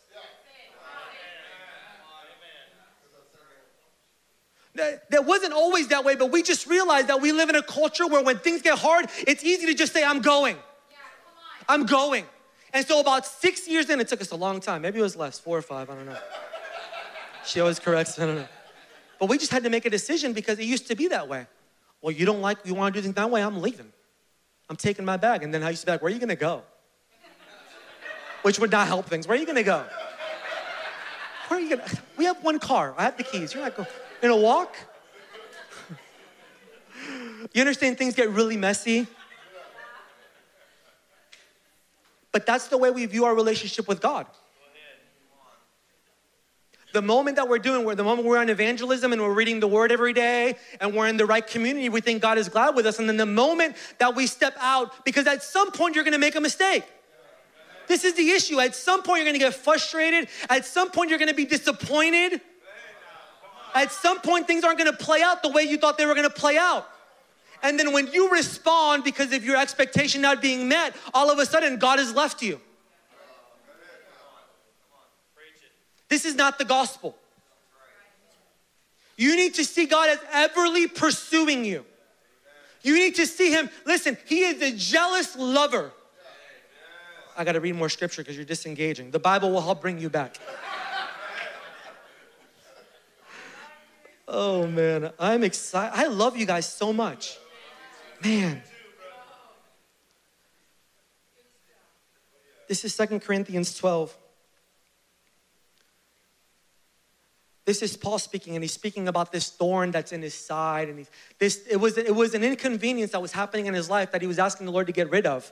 That 4.75 5.25
wasn't 5.25 5.53
always 5.53 5.89
that 5.89 6.05
way, 6.05 6.15
but 6.15 6.31
we 6.31 6.43
just 6.43 6.65
realized 6.65 7.07
that 7.07 7.21
we 7.21 7.31
live 7.31 7.49
in 7.49 7.55
a 7.55 7.61
culture 7.61 8.07
where 8.07 8.23
when 8.23 8.37
things 8.37 8.61
get 8.61 8.79
hard, 8.79 9.07
it's 9.27 9.43
easy 9.43 9.65
to 9.65 9.73
just 9.73 9.91
say, 9.91 10.03
I'm 10.03 10.21
going. 10.21 10.55
Yeah, 10.55 10.97
I'm 11.67 11.85
going. 11.85 12.25
And 12.73 12.85
so 12.85 13.01
about 13.01 13.25
six 13.25 13.67
years 13.67 13.89
in, 13.89 13.99
it 13.99 14.07
took 14.07 14.21
us 14.21 14.31
a 14.31 14.35
long 14.35 14.61
time. 14.61 14.81
Maybe 14.81 14.99
it 14.99 15.01
was 15.01 15.17
less, 15.17 15.39
four 15.39 15.57
or 15.57 15.61
five, 15.61 15.89
I 15.89 15.95
don't 15.95 16.05
know. 16.05 16.17
she 17.45 17.59
always 17.59 17.79
corrects, 17.79 18.17
I 18.17 18.25
don't 18.25 18.35
know. 18.35 18.47
But 19.19 19.29
we 19.29 19.37
just 19.37 19.51
had 19.51 19.63
to 19.63 19.69
make 19.69 19.85
a 19.85 19.89
decision 19.89 20.31
because 20.31 20.57
it 20.57 20.65
used 20.65 20.87
to 20.87 20.95
be 20.95 21.09
that 21.09 21.27
way. 21.27 21.47
Well, 22.01 22.11
you 22.11 22.25
don't 22.25 22.41
like, 22.41 22.59
you 22.63 22.73
want 22.73 22.95
to 22.95 22.99
do 22.99 23.03
things 23.03 23.15
that 23.15 23.29
way, 23.29 23.43
I'm 23.43 23.61
leaving. 23.61 23.91
I'm 24.69 24.77
taking 24.77 25.03
my 25.03 25.17
bag. 25.17 25.43
And 25.43 25.53
then 25.53 25.63
I 25.63 25.71
used 25.71 25.81
to 25.81 25.85
be 25.87 25.91
like, 25.91 26.01
where 26.01 26.09
are 26.09 26.13
you 26.13 26.19
gonna 26.19 26.35
go? 26.37 26.63
Which 28.43 28.57
would 28.57 28.71
not 28.71 28.87
help 28.87 29.07
things. 29.07 29.27
Where 29.27 29.37
are 29.37 29.39
you 29.39 29.45
gonna 29.45 29.63
go? 29.63 29.83
Where 31.49 31.59
are 31.59 31.61
you 31.61 31.75
gonna? 31.75 31.89
We 32.17 32.23
have 32.23 32.41
one 32.41 32.57
car. 32.57 32.95
I 32.97 33.03
have 33.03 33.17
the 33.17 33.23
keys. 33.23 33.53
You're 33.53 33.63
not 33.63 33.75
going 33.75 33.89
in 34.21 34.29
a 34.29 34.35
walk? 34.35 34.75
You 37.53 37.61
understand 37.61 37.97
things 37.97 38.15
get 38.15 38.29
really 38.29 38.57
messy? 38.57 39.07
But 42.31 42.45
that's 42.45 42.67
the 42.67 42.77
way 42.77 42.91
we 42.91 43.05
view 43.05 43.25
our 43.25 43.35
relationship 43.35 43.87
with 43.87 44.01
God. 44.01 44.25
The 46.93 47.01
moment 47.01 47.37
that 47.37 47.47
we're 47.47 47.59
doing, 47.59 47.87
the 47.95 48.03
moment 48.03 48.27
we're 48.27 48.37
on 48.37 48.49
evangelism 48.49 49.13
and 49.13 49.21
we're 49.21 49.33
reading 49.33 49.61
the 49.61 49.67
word 49.67 49.93
every 49.93 50.11
day 50.11 50.55
and 50.81 50.93
we're 50.93 51.07
in 51.07 51.15
the 51.15 51.25
right 51.25 51.45
community, 51.45 51.87
we 51.87 52.01
think 52.01 52.21
God 52.21 52.37
is 52.37 52.49
glad 52.49 52.75
with 52.75 52.85
us. 52.85 52.99
And 52.99 53.07
then 53.07 53.15
the 53.17 53.25
moment 53.25 53.77
that 53.99 54.13
we 54.13 54.27
step 54.27 54.55
out, 54.59 55.05
because 55.05 55.25
at 55.25 55.41
some 55.41 55.71
point 55.71 55.95
you're 55.95 56.03
gonna 56.03 56.17
make 56.17 56.35
a 56.35 56.41
mistake. 56.41 56.83
This 57.87 58.03
is 58.03 58.13
the 58.15 58.29
issue. 58.31 58.59
At 58.59 58.75
some 58.75 59.03
point 59.03 59.19
you're 59.19 59.27
gonna 59.27 59.39
get 59.39 59.53
frustrated. 59.53 60.27
At 60.49 60.65
some 60.65 60.91
point 60.91 61.09
you're 61.09 61.19
gonna 61.19 61.33
be 61.33 61.45
disappointed. 61.45 62.41
At 63.73 63.91
some 63.91 64.19
point 64.19 64.47
things 64.47 64.63
aren't 64.63 64.77
gonna 64.77 64.93
play 64.93 65.21
out 65.21 65.43
the 65.43 65.49
way 65.49 65.63
you 65.63 65.77
thought 65.77 65.97
they 65.97 66.05
were 66.05 66.15
gonna 66.15 66.29
play 66.29 66.57
out. 66.57 66.87
And 67.63 67.79
then 67.79 67.93
when 67.93 68.07
you 68.07 68.31
respond 68.31 69.03
because 69.03 69.31
of 69.33 69.43
your 69.45 69.57
expectation 69.57 70.21
not 70.21 70.41
being 70.41 70.67
met, 70.67 70.95
all 71.13 71.29
of 71.29 71.39
a 71.39 71.45
sudden 71.45 71.77
God 71.77 71.99
has 71.99 72.13
left 72.13 72.41
you. 72.41 72.59
This 76.09 76.25
is 76.25 76.35
not 76.35 76.57
the 76.57 76.65
gospel. 76.65 77.15
You 79.15 79.35
need 79.35 79.53
to 79.55 79.63
see 79.63 79.85
God 79.85 80.09
as 80.09 80.17
everly 80.49 80.93
pursuing 80.93 81.63
you. 81.63 81.85
You 82.81 82.95
need 82.95 83.15
to 83.15 83.27
see 83.27 83.51
Him. 83.51 83.69
Listen, 83.85 84.17
He 84.25 84.41
is 84.41 84.61
a 84.61 84.75
jealous 84.75 85.37
lover. 85.37 85.91
I 87.37 87.43
got 87.43 87.53
to 87.53 87.61
read 87.61 87.75
more 87.75 87.87
scripture 87.87 88.23
because 88.23 88.35
you're 88.35 88.45
disengaging. 88.45 89.11
The 89.11 89.19
Bible 89.19 89.51
will 89.51 89.61
help 89.61 89.81
bring 89.81 89.99
you 89.99 90.09
back. 90.09 90.37
Oh 94.31 94.65
man, 94.65 95.11
I'm 95.19 95.43
excited. 95.43 95.93
I 95.93 96.07
love 96.07 96.35
you 96.35 96.45
guys 96.45 96.67
so 96.67 96.91
much. 96.91 97.37
Man. 98.23 98.63
This 102.67 102.85
is 102.85 102.95
Second 102.95 103.19
Corinthians 103.19 103.75
12. 103.75 104.17
This 107.65 107.81
is 107.81 107.95
Paul 107.97 108.17
speaking, 108.17 108.55
and 108.55 108.63
he's 108.63 108.71
speaking 108.71 109.07
about 109.07 109.31
this 109.31 109.49
thorn 109.49 109.91
that's 109.91 110.11
in 110.11 110.21
his 110.21 110.33
side. 110.33 110.89
And 110.89 111.05
this, 111.37 111.67
it, 111.69 111.75
was, 111.75 111.97
it 111.97 112.15
was 112.15 112.33
an 112.33 112.43
inconvenience 112.43 113.11
that 113.11 113.21
was 113.21 113.33
happening 113.33 113.65
in 113.65 113.73
his 113.73 113.89
life 113.89 114.11
that 114.13 114.21
he 114.21 114.27
was 114.27 114.39
asking 114.39 114.65
the 114.65 114.71
Lord 114.71 114.87
to 114.87 114.93
get 114.93 115.11
rid 115.11 115.27
of 115.27 115.51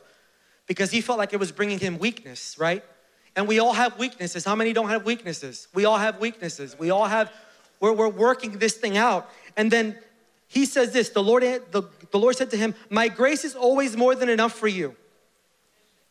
because 0.66 0.92
he 0.92 1.02
felt 1.02 1.20
like 1.20 1.34
it 1.34 1.40
was 1.40 1.52
bringing 1.52 1.78
him 1.78 1.98
weakness, 1.98 2.58
right? 2.58 2.84
And 3.36 3.48
we 3.48 3.60
all 3.60 3.74
have 3.74 4.00
weaknesses. 4.00 4.46
How 4.46 4.56
many 4.56 4.74
don't 4.74 4.90
have 4.90 5.06
weaknesses? 5.06 5.68
We 5.74 5.86
all 5.86 5.98
have 5.98 6.20
weaknesses. 6.20 6.78
We 6.80 6.90
all 6.90 7.06
have, 7.06 7.32
we're, 7.80 7.94
we're 7.94 8.10
working 8.10 8.58
this 8.60 8.76
thing 8.76 8.98
out. 8.98 9.30
And 9.56 9.72
then 9.72 9.98
he 10.48 10.66
says 10.66 10.92
this 10.92 11.10
the 11.10 11.24
Lord, 11.24 11.44
the, 11.44 11.84
the 12.12 12.20
Lord 12.20 12.36
said 12.36 12.52
to 12.52 12.58
him, 12.58 12.76
My 12.90 13.08
grace 13.08 13.46
is 13.46 13.56
always 13.56 13.96
more 13.96 14.16
than 14.16 14.30
enough 14.30 14.54
for 14.54 14.68
you. 14.68 14.96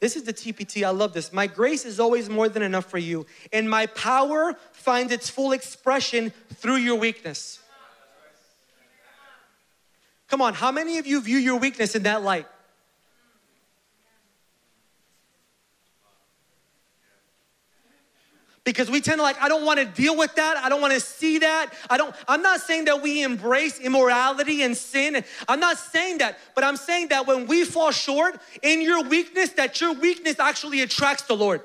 This 0.00 0.14
is 0.14 0.22
the 0.22 0.32
TPT. 0.32 0.86
I 0.86 0.90
love 0.90 1.12
this. 1.12 1.32
My 1.32 1.48
grace 1.48 1.84
is 1.84 1.98
always 1.98 2.30
more 2.30 2.48
than 2.48 2.62
enough 2.62 2.86
for 2.86 2.98
you, 2.98 3.26
and 3.52 3.68
my 3.68 3.86
power 3.86 4.56
finds 4.72 5.12
its 5.12 5.28
full 5.28 5.52
expression 5.52 6.32
through 6.54 6.76
your 6.76 6.96
weakness. 6.96 7.58
Come 10.28 10.42
on, 10.42 10.54
how 10.54 10.70
many 10.70 10.98
of 10.98 11.06
you 11.06 11.20
view 11.22 11.38
your 11.38 11.56
weakness 11.56 11.94
in 11.94 12.02
that 12.04 12.22
light? 12.22 12.46
Because 18.68 18.90
we 18.90 19.00
tend 19.00 19.18
to 19.18 19.22
like 19.22 19.40
i 19.40 19.48
don't 19.48 19.64
want 19.64 19.78
to 19.78 19.86
deal 19.86 20.14
with 20.14 20.34
that 20.34 20.58
i 20.58 20.68
don't 20.68 20.82
want 20.82 20.92
to 20.92 21.00
see 21.00 21.38
that 21.38 21.72
i 21.88 21.96
don't 21.96 22.14
i'm 22.28 22.42
not 22.42 22.60
saying 22.60 22.84
that 22.84 23.00
we 23.00 23.22
embrace 23.22 23.80
immorality 23.80 24.62
and 24.62 24.76
sin 24.76 25.24
i'm 25.48 25.58
not 25.58 25.78
saying 25.78 26.18
that 26.18 26.38
but 26.54 26.62
i'm 26.62 26.76
saying 26.76 27.08
that 27.08 27.26
when 27.26 27.46
we 27.46 27.64
fall 27.64 27.90
short 27.90 28.38
in 28.62 28.82
your 28.82 29.02
weakness 29.04 29.48
that 29.50 29.80
your 29.80 29.94
weakness 29.94 30.38
actually 30.38 30.82
attracts 30.82 31.22
the 31.22 31.34
lord 31.34 31.62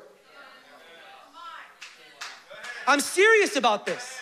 i'm 2.87 3.01
serious 3.01 3.57
about 3.57 3.85
this 3.85 4.19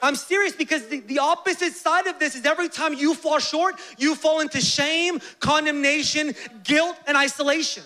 I'm 0.00 0.14
serious 0.14 0.52
because 0.52 0.86
the, 0.86 1.00
the 1.00 1.18
opposite 1.18 1.72
side 1.72 2.06
of 2.06 2.20
this 2.20 2.36
is 2.36 2.46
every 2.46 2.68
time 2.68 2.94
you 2.94 3.14
fall 3.14 3.40
short, 3.40 3.74
you 3.98 4.14
fall 4.14 4.38
into 4.38 4.60
shame, 4.60 5.18
condemnation, 5.40 6.36
guilt, 6.62 6.96
and 7.08 7.16
isolation. 7.16 7.82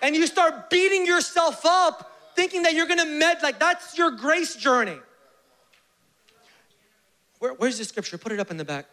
And 0.00 0.16
you 0.16 0.26
start 0.26 0.70
beating 0.70 1.04
yourself 1.04 1.66
up 1.66 2.09
thinking 2.34 2.62
that 2.62 2.74
you're 2.74 2.86
gonna 2.86 3.06
med, 3.06 3.42
like 3.42 3.58
that's 3.58 3.96
your 3.96 4.10
grace 4.10 4.56
journey. 4.56 4.98
Where, 7.38 7.54
where's 7.54 7.78
the 7.78 7.84
scripture? 7.84 8.18
Put 8.18 8.32
it 8.32 8.40
up 8.40 8.50
in 8.50 8.56
the 8.56 8.64
back. 8.64 8.86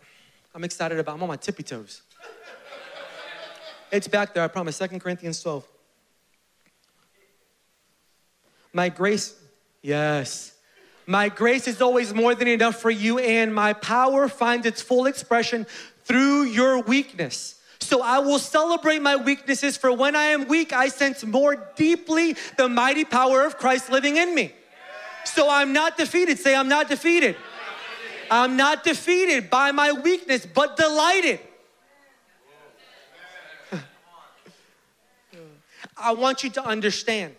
I'm 0.56 0.64
excited 0.64 0.98
about, 1.00 1.16
I'm 1.16 1.24
on 1.24 1.30
my 1.30 1.36
tippy 1.36 1.64
toes. 1.64 2.02
it's 3.92 4.08
back 4.08 4.34
there, 4.34 4.44
I 4.44 4.48
promise. 4.48 4.76
Second 4.76 5.00
Corinthians 5.02 5.42
12. 5.42 5.68
My 8.74 8.90
grace, 8.90 9.36
yes. 9.82 10.54
My 11.06 11.30
grace 11.30 11.68
is 11.68 11.82
always 11.82 12.14
more 12.14 12.36
than 12.36 12.48
enough 12.48 12.82
for 12.82 12.92
you, 12.92 13.18
and 13.20 13.54
my 13.54 13.74
power 13.74 14.28
finds 14.28 14.66
its 14.66 14.82
full 14.82 15.06
expression 15.06 15.66
through 16.04 16.44
your 16.44 16.82
weakness. 16.82 17.57
So 17.80 18.02
I 18.02 18.20
will 18.20 18.40
celebrate 18.40 19.02
my 19.02 19.16
weaknesses, 19.16 19.78
for 19.78 19.92
when 19.94 20.16
I 20.16 20.26
am 20.26 20.48
weak, 20.48 20.74
I 20.74 20.90
sense 20.90 21.24
more 21.24 21.56
deeply 21.76 22.36
the 22.58 22.68
mighty 22.68 23.06
power 23.06 23.46
of 23.46 23.58
Christ 23.58 23.92
living 23.92 24.18
in 24.18 24.34
me. 24.34 24.54
So 25.26 25.50
I'm 25.50 25.74
not 25.74 25.98
defeated. 25.98 26.40
Say, 26.40 26.56
I'm 26.56 26.70
not 26.70 26.90
defeated. 26.90 27.36
I'm 28.30 28.58
not 28.58 28.84
defeated 28.84 29.50
by 29.50 29.72
my 29.72 29.92
weakness, 29.92 30.46
but 30.46 30.76
delighted. 30.78 31.40
I 35.96 36.14
want 36.14 36.44
you 36.44 36.50
to 36.52 36.64
understand 36.64 37.36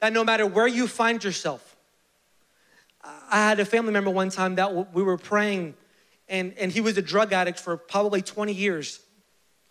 that 0.00 0.12
no 0.12 0.24
matter 0.24 0.46
where 0.46 0.66
you 0.66 0.86
find 0.86 1.22
yourself, 1.22 1.76
I 3.02 3.36
had 3.36 3.58
a 3.60 3.64
family 3.64 3.92
member 3.92 4.10
one 4.10 4.30
time 4.30 4.56
that 4.56 4.92
we 4.94 5.02
were 5.02 5.18
praying, 5.18 5.74
and, 6.28 6.52
and 6.58 6.70
he 6.70 6.80
was 6.80 6.96
a 6.98 7.02
drug 7.02 7.32
addict 7.32 7.58
for 7.58 7.76
probably 7.76 8.22
20 8.22 8.52
years 8.52 9.00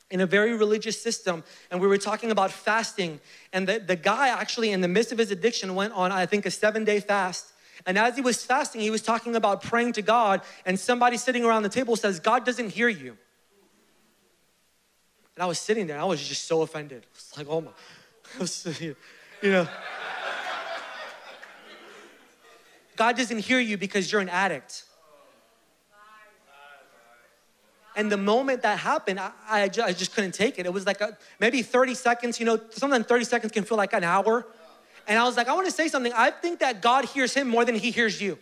in 0.09 0.21
a 0.21 0.25
very 0.25 0.55
religious 0.55 1.01
system 1.01 1.43
and 1.69 1.81
we 1.81 1.87
were 1.87 1.97
talking 1.97 2.31
about 2.31 2.51
fasting 2.51 3.19
and 3.51 3.67
the, 3.67 3.79
the 3.79 3.95
guy 3.95 4.29
actually 4.29 4.71
in 4.71 4.81
the 4.81 4.87
midst 4.87 5.11
of 5.11 5.17
his 5.17 5.31
addiction 5.31 5.75
went 5.75 5.91
on 5.93 6.11
i 6.11 6.25
think 6.25 6.45
a 6.45 6.51
seven 6.51 6.83
day 6.83 6.99
fast. 6.99 7.53
And 7.85 7.97
as 7.97 8.15
he 8.15 8.21
was 8.21 8.43
fasting 8.43 8.81
he 8.81 8.89
was 8.89 9.01
talking 9.01 9.35
about 9.35 9.61
praying 9.61 9.93
to 9.93 10.01
god 10.01 10.41
and 10.65 10.79
somebody 10.79 11.17
sitting 11.17 11.43
around 11.43 11.63
the 11.63 11.69
table 11.69 11.95
says 11.95 12.19
god 12.19 12.45
doesn't 12.45 12.69
hear 12.69 12.89
you. 12.89 13.17
And 15.35 15.43
i 15.43 15.45
was 15.45 15.59
sitting 15.59 15.87
there 15.87 15.99
i 15.99 16.05
was 16.05 16.25
just 16.25 16.45
so 16.45 16.61
offended. 16.61 17.05
It's 17.13 17.37
like 17.37 17.47
oh 17.49 17.61
my 17.61 17.71
you 19.41 19.51
know. 19.51 19.67
God 22.95 23.15
doesn't 23.15 23.39
hear 23.39 23.59
you 23.59 23.77
because 23.77 24.11
you're 24.11 24.21
an 24.21 24.29
addict 24.29 24.86
And 27.97 28.11
the 28.11 28.17
moment 28.17 28.61
that 28.61 28.77
happened, 28.77 29.19
I, 29.19 29.31
I, 29.49 29.67
just, 29.67 29.87
I 29.89 29.91
just 29.91 30.13
couldn't 30.13 30.33
take 30.33 30.59
it. 30.59 30.67
It 30.67 30.71
was 30.71 30.85
like 30.85 31.01
a, 31.01 31.17
maybe 31.39 31.63
30 31.63 31.95
seconds, 31.95 32.39
you 32.39 32.45
know, 32.45 32.59
sometimes 32.69 33.07
30 33.07 33.25
seconds 33.25 33.51
can 33.51 33.63
feel 33.63 33.75
like 33.75 33.91
an 33.91 34.03
hour. 34.03 34.45
And 35.07 35.17
I 35.17 35.23
was 35.23 35.35
like, 35.35 35.47
I 35.47 35.53
want 35.55 35.65
to 35.65 35.71
say 35.71 35.87
something. 35.87 36.13
I 36.15 36.29
think 36.29 36.59
that 36.59 36.83
God 36.83 37.05
hears 37.05 37.33
him 37.33 37.47
more 37.47 37.65
than 37.65 37.73
he 37.73 37.89
hears 37.89 38.21
you. 38.21 38.37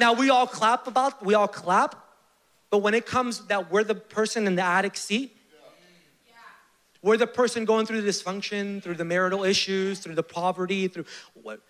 Now 0.00 0.14
we 0.14 0.30
all 0.30 0.46
clap 0.46 0.86
about, 0.86 1.22
we 1.22 1.34
all 1.34 1.48
clap, 1.48 1.94
but 2.70 2.78
when 2.78 2.94
it 2.94 3.04
comes 3.04 3.46
that 3.48 3.70
we're 3.70 3.84
the 3.84 3.96
person 3.96 4.46
in 4.46 4.54
the 4.54 4.62
attic 4.62 4.96
seat, 4.96 5.36
we're 7.02 7.18
the 7.18 7.26
person 7.26 7.66
going 7.66 7.84
through 7.84 8.00
the 8.00 8.08
dysfunction, 8.08 8.82
through 8.82 8.94
the 8.94 9.04
marital 9.04 9.44
issues, 9.44 9.98
through 9.98 10.14
the 10.14 10.22
poverty, 10.22 10.88
through 10.88 11.04
what 11.34 11.60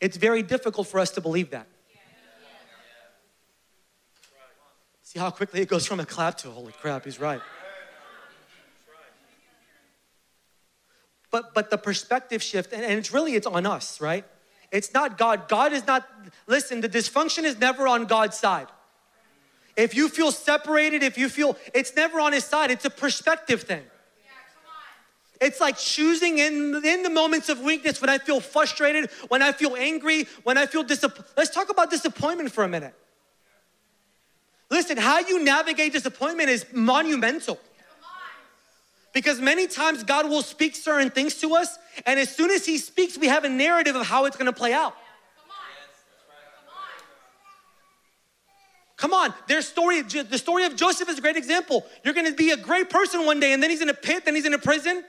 it's 0.00 0.16
very 0.16 0.42
difficult 0.42 0.86
for 0.86 1.00
us 1.00 1.10
to 1.12 1.20
believe 1.20 1.50
that. 1.50 1.66
See 5.10 5.18
how 5.18 5.32
quickly 5.32 5.60
it 5.60 5.66
goes 5.66 5.86
from 5.86 5.98
a 5.98 6.06
clap 6.06 6.36
to 6.38 6.50
holy 6.50 6.70
crap, 6.70 7.04
he's 7.04 7.18
right. 7.18 7.40
But 11.32 11.52
but 11.52 11.68
the 11.68 11.78
perspective 11.78 12.40
shift, 12.40 12.72
and, 12.72 12.84
and 12.84 12.92
it's 12.92 13.12
really 13.12 13.34
it's 13.34 13.44
on 13.44 13.66
us, 13.66 14.00
right? 14.00 14.24
It's 14.70 14.94
not 14.94 15.18
God. 15.18 15.48
God 15.48 15.72
is 15.72 15.84
not, 15.84 16.08
listen, 16.46 16.80
the 16.80 16.88
dysfunction 16.88 17.42
is 17.42 17.58
never 17.58 17.88
on 17.88 18.04
God's 18.04 18.38
side. 18.38 18.68
If 19.76 19.96
you 19.96 20.08
feel 20.08 20.30
separated, 20.30 21.02
if 21.02 21.18
you 21.18 21.28
feel, 21.28 21.56
it's 21.74 21.96
never 21.96 22.20
on 22.20 22.32
his 22.32 22.44
side. 22.44 22.70
It's 22.70 22.84
a 22.84 22.90
perspective 22.90 23.62
thing. 23.62 23.82
It's 25.40 25.60
like 25.60 25.76
choosing 25.76 26.38
in, 26.38 26.80
in 26.84 27.02
the 27.02 27.10
moments 27.10 27.48
of 27.48 27.58
weakness 27.58 28.00
when 28.00 28.10
I 28.10 28.18
feel 28.18 28.38
frustrated, 28.38 29.10
when 29.26 29.42
I 29.42 29.50
feel 29.50 29.74
angry, 29.74 30.28
when 30.44 30.56
I 30.56 30.66
feel 30.66 30.84
disappointed. 30.84 31.32
Let's 31.36 31.50
talk 31.50 31.68
about 31.68 31.90
disappointment 31.90 32.52
for 32.52 32.62
a 32.62 32.68
minute. 32.68 32.94
Listen, 34.70 34.96
how 34.96 35.18
you 35.18 35.42
navigate 35.42 35.92
disappointment 35.92 36.48
is 36.48 36.64
monumental. 36.72 37.58
Because 39.12 39.40
many 39.40 39.66
times 39.66 40.04
God 40.04 40.28
will 40.28 40.42
speak 40.42 40.76
certain 40.76 41.10
things 41.10 41.34
to 41.40 41.56
us, 41.56 41.76
and 42.06 42.20
as 42.20 42.34
soon 42.34 42.50
as 42.50 42.64
He 42.64 42.78
speaks, 42.78 43.18
we 43.18 43.26
have 43.26 43.42
a 43.42 43.48
narrative 43.48 43.96
of 43.96 44.06
how 44.06 44.26
it's 44.26 44.36
gonna 44.36 44.52
play 44.52 44.72
out. 44.72 44.94
Come 48.96 49.14
on, 49.14 49.34
their 49.48 49.62
story, 49.62 50.02
the 50.02 50.38
story 50.38 50.64
of 50.64 50.76
Joseph 50.76 51.08
is 51.08 51.18
a 51.18 51.22
great 51.22 51.36
example. 51.36 51.86
You're 52.04 52.14
gonna 52.14 52.32
be 52.32 52.50
a 52.50 52.56
great 52.56 52.90
person 52.90 53.24
one 53.24 53.40
day, 53.40 53.52
and 53.52 53.62
then 53.62 53.70
he's 53.70 53.80
in 53.80 53.88
a 53.88 53.94
pit, 53.94 54.26
then 54.26 54.34
he's 54.34 54.44
in 54.44 54.54
a 54.54 54.58
prison. 54.58 55.02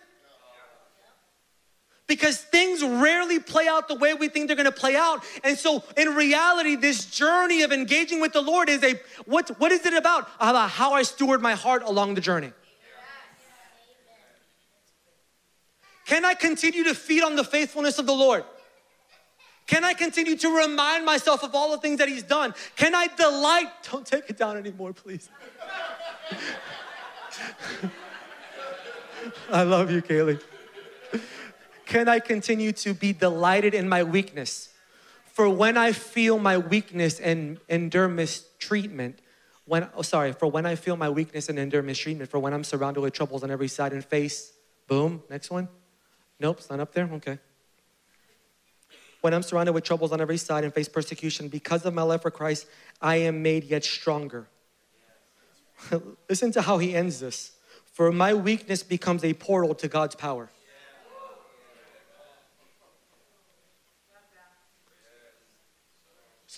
Because 2.12 2.40
things 2.40 2.84
rarely 2.84 3.40
play 3.40 3.70
out 3.70 3.88
the 3.88 3.96
way 3.96 4.14
we 4.14 4.28
think 4.28 4.48
they're 4.48 4.58
gonna 4.58 4.70
play 4.70 4.98
out. 4.98 5.24
And 5.46 5.58
so, 5.58 5.82
in 5.96 6.10
reality, 6.10 6.76
this 6.76 7.06
journey 7.06 7.62
of 7.62 7.72
engaging 7.72 8.20
with 8.20 8.34
the 8.34 8.42
Lord 8.42 8.68
is 8.68 8.84
a 8.84 9.00
what, 9.24 9.58
what 9.62 9.72
is 9.72 9.86
it 9.86 9.94
about? 9.94 10.28
About 10.38 10.72
how 10.72 10.92
I 10.92 11.04
steward 11.04 11.42
my 11.42 11.54
heart 11.54 11.84
along 11.84 12.16
the 12.16 12.22
journey. 12.22 12.52
Can 16.06 16.26
I 16.26 16.34
continue 16.34 16.84
to 16.84 16.94
feed 16.94 17.24
on 17.24 17.38
the 17.38 17.46
faithfulness 17.46 17.98
of 17.98 18.08
the 18.08 18.12
Lord? 18.12 18.44
Can 19.66 19.86
I 19.86 19.94
continue 19.94 20.36
to 20.36 20.50
remind 20.50 21.06
myself 21.06 21.46
of 21.46 21.56
all 21.56 21.72
the 21.72 21.78
things 21.78 22.00
that 22.00 22.10
He's 22.10 22.24
done? 22.24 22.54
Can 22.76 22.94
I 22.94 23.08
delight? 23.08 23.70
Don't 23.90 24.06
take 24.06 24.30
it 24.30 24.38
down 24.38 24.58
anymore, 24.58 24.92
please. 24.92 25.30
I 29.50 29.64
love 29.64 29.90
you, 29.90 30.02
Kaylee. 30.02 30.42
Can 31.92 32.08
I 32.08 32.20
continue 32.20 32.72
to 32.72 32.94
be 32.94 33.12
delighted 33.12 33.74
in 33.74 33.90
my 33.90 34.04
weakness? 34.04 34.70
For 35.26 35.50
when 35.50 35.76
I 35.76 35.92
feel 35.92 36.40
my 36.40 36.58
weakness 36.58 37.20
and 37.20 37.60
endure 37.68 38.08
mistreatment, 38.08 39.20
when, 39.66 39.90
oh, 39.98 40.02
sorry, 40.02 40.32
for 40.32 40.48
when 40.48 40.66
I 40.66 40.76
feel 40.76 40.96
my 40.96 41.10
weakness 41.10 41.50
and 41.50 41.60
endure 41.60 41.82
mistreatment, 41.82 42.32
for 42.32 42.40
when 42.40 42.54
I'm 42.54 42.64
surrounded 42.64 43.02
with 43.02 43.12
troubles 43.12 43.44
on 43.44 43.52
every 43.52 43.68
side 43.68 43.92
and 43.92 44.06
face, 44.06 44.54
boom, 44.88 45.22
next 45.30 45.52
one 45.52 45.68
Nope, 46.40 46.60
it's 46.60 46.70
not 46.70 46.80
up 46.80 46.94
there? 46.94 47.10
Okay. 47.16 47.40
When 49.20 49.34
I'm 49.34 49.44
surrounded 49.44 49.74
with 49.74 49.84
troubles 49.84 50.14
on 50.14 50.22
every 50.22 50.38
side 50.38 50.64
and 50.64 50.74
face 50.74 50.88
persecution 50.88 51.50
because 51.50 51.86
of 51.86 51.94
my 51.94 52.04
love 52.04 52.22
for 52.22 52.32
Christ, 52.32 52.68
I 53.02 53.18
am 53.18 53.44
made 53.44 53.66
yet 53.66 53.84
stronger. 53.84 54.48
Listen 56.30 56.54
to 56.54 56.62
how 56.62 56.78
he 56.78 56.96
ends 56.96 57.20
this. 57.20 57.52
For 57.92 58.14
my 58.14 58.34
weakness 58.34 58.82
becomes 58.82 59.26
a 59.26 59.34
portal 59.34 59.76
to 59.76 59.90
God's 59.90 60.16
power. 60.16 60.50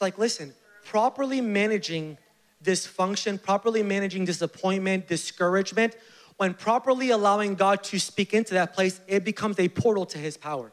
Like, 0.03 0.19
listen, 0.19 0.53
properly 0.85 1.41
managing 1.41 2.17
dysfunction, 2.63 3.41
properly 3.41 3.81
managing 3.81 4.25
disappointment, 4.25 5.07
discouragement 5.07 5.95
when 6.37 6.53
properly 6.53 7.09
allowing 7.11 7.55
God 7.55 7.83
to 7.85 7.99
speak 7.99 8.33
into 8.33 8.53
that 8.55 8.73
place, 8.73 8.99
it 9.07 9.23
becomes 9.23 9.59
a 9.59 9.67
portal 9.69 10.05
to 10.07 10.17
his 10.17 10.37
power. 10.37 10.71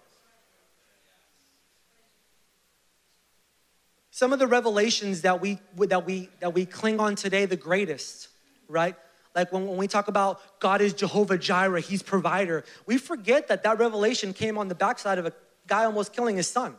Some 4.10 4.32
of 4.32 4.38
the 4.38 4.46
revelations 4.46 5.22
that 5.22 5.40
we 5.40 5.60
that 5.76 6.04
we 6.04 6.28
that 6.40 6.52
we 6.52 6.66
cling 6.66 7.00
on 7.00 7.14
today, 7.14 7.46
the 7.46 7.56
greatest, 7.56 8.28
right? 8.68 8.96
Like 9.34 9.52
when, 9.52 9.66
when 9.66 9.76
we 9.76 9.86
talk 9.86 10.08
about 10.08 10.40
God 10.58 10.80
is 10.80 10.92
Jehovah 10.92 11.38
Jireh, 11.38 11.80
He's 11.80 12.02
provider, 12.02 12.64
we 12.86 12.98
forget 12.98 13.48
that 13.48 13.62
that 13.62 13.78
revelation 13.78 14.32
came 14.32 14.58
on 14.58 14.68
the 14.68 14.74
backside 14.74 15.18
of 15.18 15.26
a 15.26 15.32
guy 15.66 15.84
almost 15.84 16.12
killing 16.12 16.36
his 16.36 16.48
son. 16.48 16.74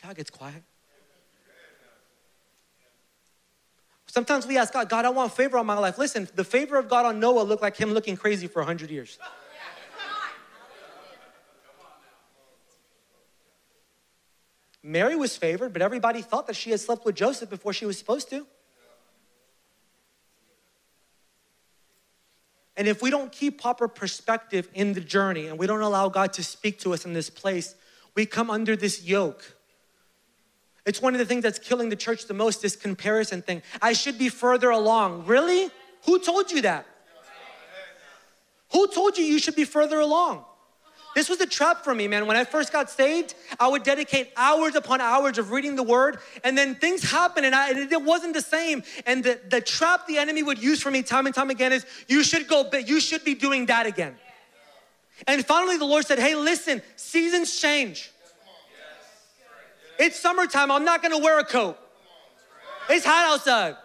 See 0.00 0.06
how 0.06 0.12
it 0.12 0.16
gets 0.16 0.30
quiet? 0.30 0.62
Sometimes 4.06 4.46
we 4.46 4.56
ask 4.56 4.72
God, 4.72 4.88
God, 4.88 5.04
I 5.04 5.10
want 5.10 5.30
favor 5.32 5.58
on 5.58 5.66
my 5.66 5.78
life. 5.78 5.98
Listen, 5.98 6.26
the 6.34 6.42
favor 6.42 6.78
of 6.78 6.88
God 6.88 7.04
on 7.04 7.20
Noah 7.20 7.42
looked 7.42 7.60
like 7.60 7.76
him 7.76 7.92
looking 7.92 8.16
crazy 8.16 8.46
for 8.46 8.60
100 8.60 8.90
years. 8.90 9.18
Mary 14.82 15.16
was 15.16 15.36
favored, 15.36 15.74
but 15.74 15.82
everybody 15.82 16.22
thought 16.22 16.46
that 16.46 16.56
she 16.56 16.70
had 16.70 16.80
slept 16.80 17.04
with 17.04 17.14
Joseph 17.14 17.50
before 17.50 17.74
she 17.74 17.84
was 17.84 17.98
supposed 17.98 18.30
to. 18.30 18.46
And 22.74 22.88
if 22.88 23.02
we 23.02 23.10
don't 23.10 23.30
keep 23.30 23.60
proper 23.60 23.86
perspective 23.86 24.66
in 24.72 24.94
the 24.94 25.02
journey 25.02 25.48
and 25.48 25.58
we 25.58 25.66
don't 25.66 25.82
allow 25.82 26.08
God 26.08 26.32
to 26.32 26.42
speak 26.42 26.80
to 26.80 26.94
us 26.94 27.04
in 27.04 27.12
this 27.12 27.28
place, 27.28 27.74
we 28.14 28.24
come 28.24 28.50
under 28.50 28.74
this 28.74 29.04
yoke 29.04 29.59
it's 30.86 31.02
one 31.02 31.14
of 31.14 31.18
the 31.18 31.26
things 31.26 31.42
that's 31.42 31.58
killing 31.58 31.88
the 31.88 31.96
church 31.96 32.26
the 32.26 32.34
most, 32.34 32.62
this 32.62 32.76
comparison 32.76 33.42
thing. 33.42 33.62
I 33.82 33.92
should 33.92 34.18
be 34.18 34.28
further 34.28 34.70
along. 34.70 35.26
Really? 35.26 35.70
Who 36.06 36.18
told 36.18 36.50
you 36.50 36.62
that? 36.62 36.86
Who 38.72 38.86
told 38.88 39.18
you 39.18 39.24
you 39.24 39.38
should 39.38 39.56
be 39.56 39.64
further 39.64 39.98
along? 39.98 40.44
This 41.14 41.28
was 41.28 41.40
a 41.40 41.46
trap 41.46 41.82
for 41.82 41.92
me, 41.92 42.06
man. 42.06 42.26
When 42.26 42.36
I 42.36 42.44
first 42.44 42.72
got 42.72 42.88
saved, 42.88 43.34
I 43.58 43.66
would 43.66 43.82
dedicate 43.82 44.30
hours 44.36 44.76
upon 44.76 45.00
hours 45.00 45.38
of 45.38 45.50
reading 45.50 45.74
the 45.74 45.82
word, 45.82 46.18
and 46.44 46.56
then 46.56 46.76
things 46.76 47.02
happened, 47.02 47.46
and, 47.46 47.54
I, 47.54 47.70
and 47.70 47.92
it 47.92 48.02
wasn't 48.02 48.34
the 48.34 48.40
same. 48.40 48.84
And 49.06 49.24
the, 49.24 49.40
the 49.48 49.60
trap 49.60 50.06
the 50.06 50.18
enemy 50.18 50.44
would 50.44 50.62
use 50.62 50.80
for 50.80 50.90
me 50.90 51.02
time 51.02 51.26
and 51.26 51.34
time 51.34 51.50
again 51.50 51.72
is 51.72 51.84
you 52.06 52.22
should 52.22 52.46
go, 52.46 52.62
but 52.62 52.88
you 52.88 53.00
should 53.00 53.24
be 53.24 53.34
doing 53.34 53.66
that 53.66 53.86
again. 53.86 54.16
And 55.26 55.44
finally, 55.44 55.76
the 55.76 55.84
Lord 55.84 56.06
said, 56.06 56.20
Hey, 56.20 56.36
listen, 56.36 56.80
seasons 56.94 57.60
change. 57.60 58.12
It's 60.00 60.18
summertime. 60.18 60.70
I'm 60.70 60.86
not 60.86 61.02
going 61.02 61.12
to 61.12 61.22
wear 61.22 61.38
a 61.38 61.44
coat. 61.44 61.76
It's 62.88 63.04
hot 63.04 63.34
outside. 63.34 63.76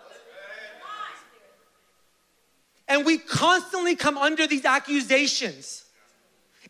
And 2.88 3.06
we 3.06 3.18
constantly 3.18 3.98
come 3.98 4.18
under 4.18 4.48
these 4.48 4.64
accusations 4.64 5.84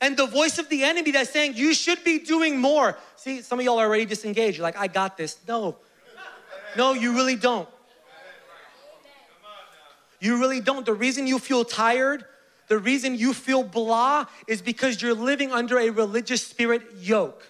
and 0.01 0.17
the 0.17 0.25
voice 0.25 0.57
of 0.57 0.67
the 0.69 0.83
enemy 0.83 1.11
that's 1.11 1.29
saying, 1.29 1.53
You 1.55 1.75
should 1.75 2.03
be 2.03 2.17
doing 2.17 2.57
more. 2.57 2.97
See, 3.17 3.43
some 3.43 3.59
of 3.59 3.65
y'all 3.65 3.77
are 3.77 3.85
already 3.85 4.05
disengaged. 4.05 4.57
You're 4.57 4.63
like, 4.63 4.77
I 4.77 4.87
got 4.87 5.15
this. 5.15 5.37
No, 5.47 5.77
no, 6.75 6.93
you 6.93 7.13
really 7.13 7.35
don't. 7.35 7.69
You 10.19 10.39
really 10.39 10.59
don't. 10.59 10.87
The 10.87 10.93
reason 10.93 11.27
you 11.27 11.37
feel 11.37 11.63
tired, 11.63 12.25
the 12.67 12.79
reason 12.79 13.13
you 13.13 13.31
feel 13.31 13.61
blah 13.61 14.25
is 14.47 14.63
because 14.63 15.03
you're 15.03 15.13
living 15.13 15.51
under 15.51 15.77
a 15.77 15.91
religious 15.91 16.41
spirit 16.45 16.81
yoke 16.97 17.45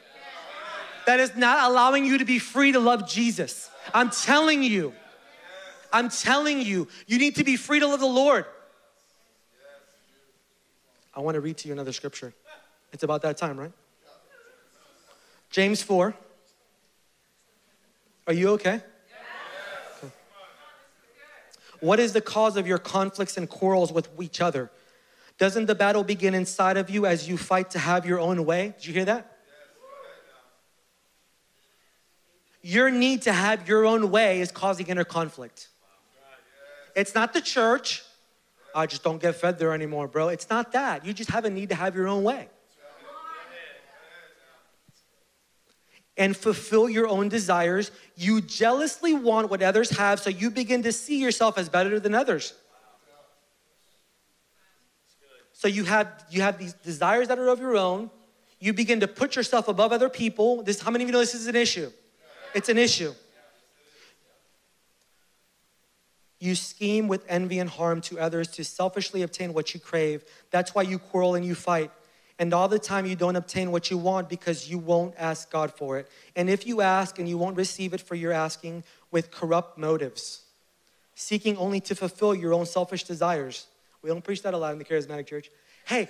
that 1.06 1.20
is 1.20 1.36
not 1.36 1.70
allowing 1.70 2.06
you 2.06 2.18
to 2.18 2.26
be 2.26 2.40
free 2.40 2.72
to 2.72 2.80
love 2.80 3.08
Jesus. 3.08 3.70
I'm 3.94 4.10
telling 4.10 4.64
you. 4.64 4.94
I'm 5.94 6.10
telling 6.10 6.62
you, 6.62 6.88
you 7.08 7.18
need 7.18 7.36
to 7.38 7.44
be 7.44 7.56
free 7.56 7.80
to 7.80 7.88
love 7.88 8.00
the 8.00 8.06
Lord. 8.06 8.46
I 11.14 11.22
want 11.22 11.36
to 11.36 11.42
read 11.42 11.58
to 11.58 11.68
you 11.68 11.74
another 11.74 11.94
scripture. 11.94 12.34
It's 12.92 13.04
about 13.04 13.22
that 13.22 13.38
time, 13.38 13.58
right? 13.58 13.72
James 15.50 15.82
4. 15.82 16.14
Are 18.28 18.34
you 18.34 18.50
okay? 18.50 18.82
What 21.80 22.00
is 22.00 22.14
the 22.14 22.22
cause 22.22 22.58
of 22.58 22.68
your 22.68 22.78
conflicts 22.78 23.38
and 23.38 23.50
quarrels 23.50 23.92
with 23.92 24.10
each 24.20 24.42
other? 24.42 24.72
Doesn't 25.38 25.66
the 25.68 25.76
battle 25.76 26.04
begin 26.04 26.34
inside 26.34 26.78
of 26.78 26.90
you 26.90 27.06
as 27.06 27.28
you 27.28 27.38
fight 27.38 27.72
to 27.72 27.80
have 27.80 28.06
your 28.06 28.20
own 28.20 28.46
way? 28.46 28.74
Did 28.78 28.88
you 28.88 28.94
hear 28.94 29.06
that? 29.06 29.35
Your 32.68 32.90
need 32.90 33.22
to 33.22 33.32
have 33.32 33.70
your 33.70 33.86
own 33.86 34.10
way 34.10 34.42
is 34.42 34.52
causing 34.52 34.88
inner 34.88 35.04
conflict. 35.04 35.68
It's 36.96 37.14
not 37.14 37.32
the 37.32 37.40
church. 37.40 38.02
I 38.74 38.88
just 38.88 39.04
don't 39.04 39.22
get 39.22 39.36
fed 39.36 39.60
there 39.60 39.72
anymore, 39.72 40.08
bro. 40.08 40.30
It's 40.30 40.50
not 40.50 40.72
that. 40.72 41.06
You 41.06 41.14
just 41.14 41.30
have 41.30 41.46
a 41.46 41.50
need 41.52 41.70
to 41.70 41.76
have 41.76 41.96
your 41.96 42.08
own 42.08 42.24
way. 42.24 42.50
And 46.18 46.36
fulfill 46.36 46.90
your 46.90 47.08
own 47.08 47.30
desires. 47.30 47.92
You 48.16 48.42
jealously 48.42 49.14
want 49.14 49.52
what 49.52 49.62
others 49.62 49.92
have, 49.92 50.20
so 50.20 50.32
you 50.32 50.50
begin 50.50 50.82
to 50.84 50.92
see 50.92 51.22
yourself 51.22 51.60
as 51.60 51.70
better 51.70 52.00
than 52.00 52.16
others. 52.16 52.56
So 55.54 55.68
you 55.68 55.84
have 55.84 56.08
you 56.32 56.42
have 56.42 56.58
these 56.58 56.74
desires 56.74 57.28
that 57.28 57.38
are 57.38 57.50
of 57.50 57.60
your 57.60 57.78
own. 57.78 58.10
You 58.60 58.74
begin 58.74 59.02
to 59.02 59.08
put 59.08 59.36
yourself 59.36 59.68
above 59.68 59.92
other 59.92 60.10
people. 60.10 60.64
This 60.64 60.82
how 60.82 60.90
many 60.90 61.04
of 61.04 61.10
you 61.10 61.14
know 61.14 61.20
this 61.20 61.36
is 61.36 61.46
an 61.46 61.56
issue? 61.56 61.92
It's 62.56 62.70
an 62.70 62.78
issue. 62.78 63.14
You 66.40 66.56
scheme 66.56 67.08
with 67.10 67.26
envy 67.28 67.60
and 67.60 67.70
harm 67.70 68.02
to 68.02 68.18
others 68.18 68.48
to 68.52 68.64
selfishly 68.64 69.22
obtain 69.24 69.54
what 69.54 69.74
you 69.74 69.80
crave. 69.80 70.24
That's 70.52 70.74
why 70.74 70.84
you 70.84 70.98
quarrel 70.98 71.36
and 71.36 71.46
you 71.46 71.54
fight. 71.54 71.92
And 72.40 72.54
all 72.54 72.68
the 72.68 72.80
time 72.80 73.06
you 73.06 73.16
don't 73.16 73.36
obtain 73.36 73.72
what 73.72 73.92
you 73.92 73.98
want 73.98 74.30
because 74.30 74.70
you 74.70 74.78
won't 74.78 75.16
ask 75.18 75.52
God 75.52 75.74
for 75.74 75.98
it. 75.98 76.10
And 76.36 76.50
if 76.50 76.66
you 76.66 76.82
ask 76.82 77.20
and 77.20 77.28
you 77.28 77.38
won't 77.38 77.58
receive 77.58 77.94
it 77.94 78.02
for 78.02 78.16
your 78.16 78.32
asking 78.32 78.84
with 79.12 79.32
corrupt 79.32 79.78
motives, 79.78 80.44
seeking 81.14 81.58
only 81.58 81.82
to 81.82 81.96
fulfill 81.96 82.34
your 82.34 82.54
own 82.54 82.66
selfish 82.66 83.04
desires. 83.04 83.68
We 84.02 84.10
don't 84.10 84.24
preach 84.24 84.44
that 84.44 84.54
a 84.54 84.58
lot 84.58 84.72
in 84.72 84.80
the 84.80 84.86
charismatic 84.86 85.28
church. 85.28 85.50
Hey, 85.86 86.08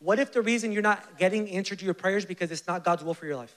what 0.00 0.18
if 0.18 0.32
the 0.32 0.42
reason 0.42 0.72
you're 0.72 0.82
not 0.82 1.18
getting 1.18 1.48
answered 1.50 1.78
to 1.78 1.84
your 1.84 1.94
prayers 1.94 2.26
because 2.26 2.50
it's 2.50 2.66
not 2.66 2.84
God's 2.84 3.04
will 3.04 3.14
for 3.14 3.26
your 3.26 3.36
life? 3.36 3.56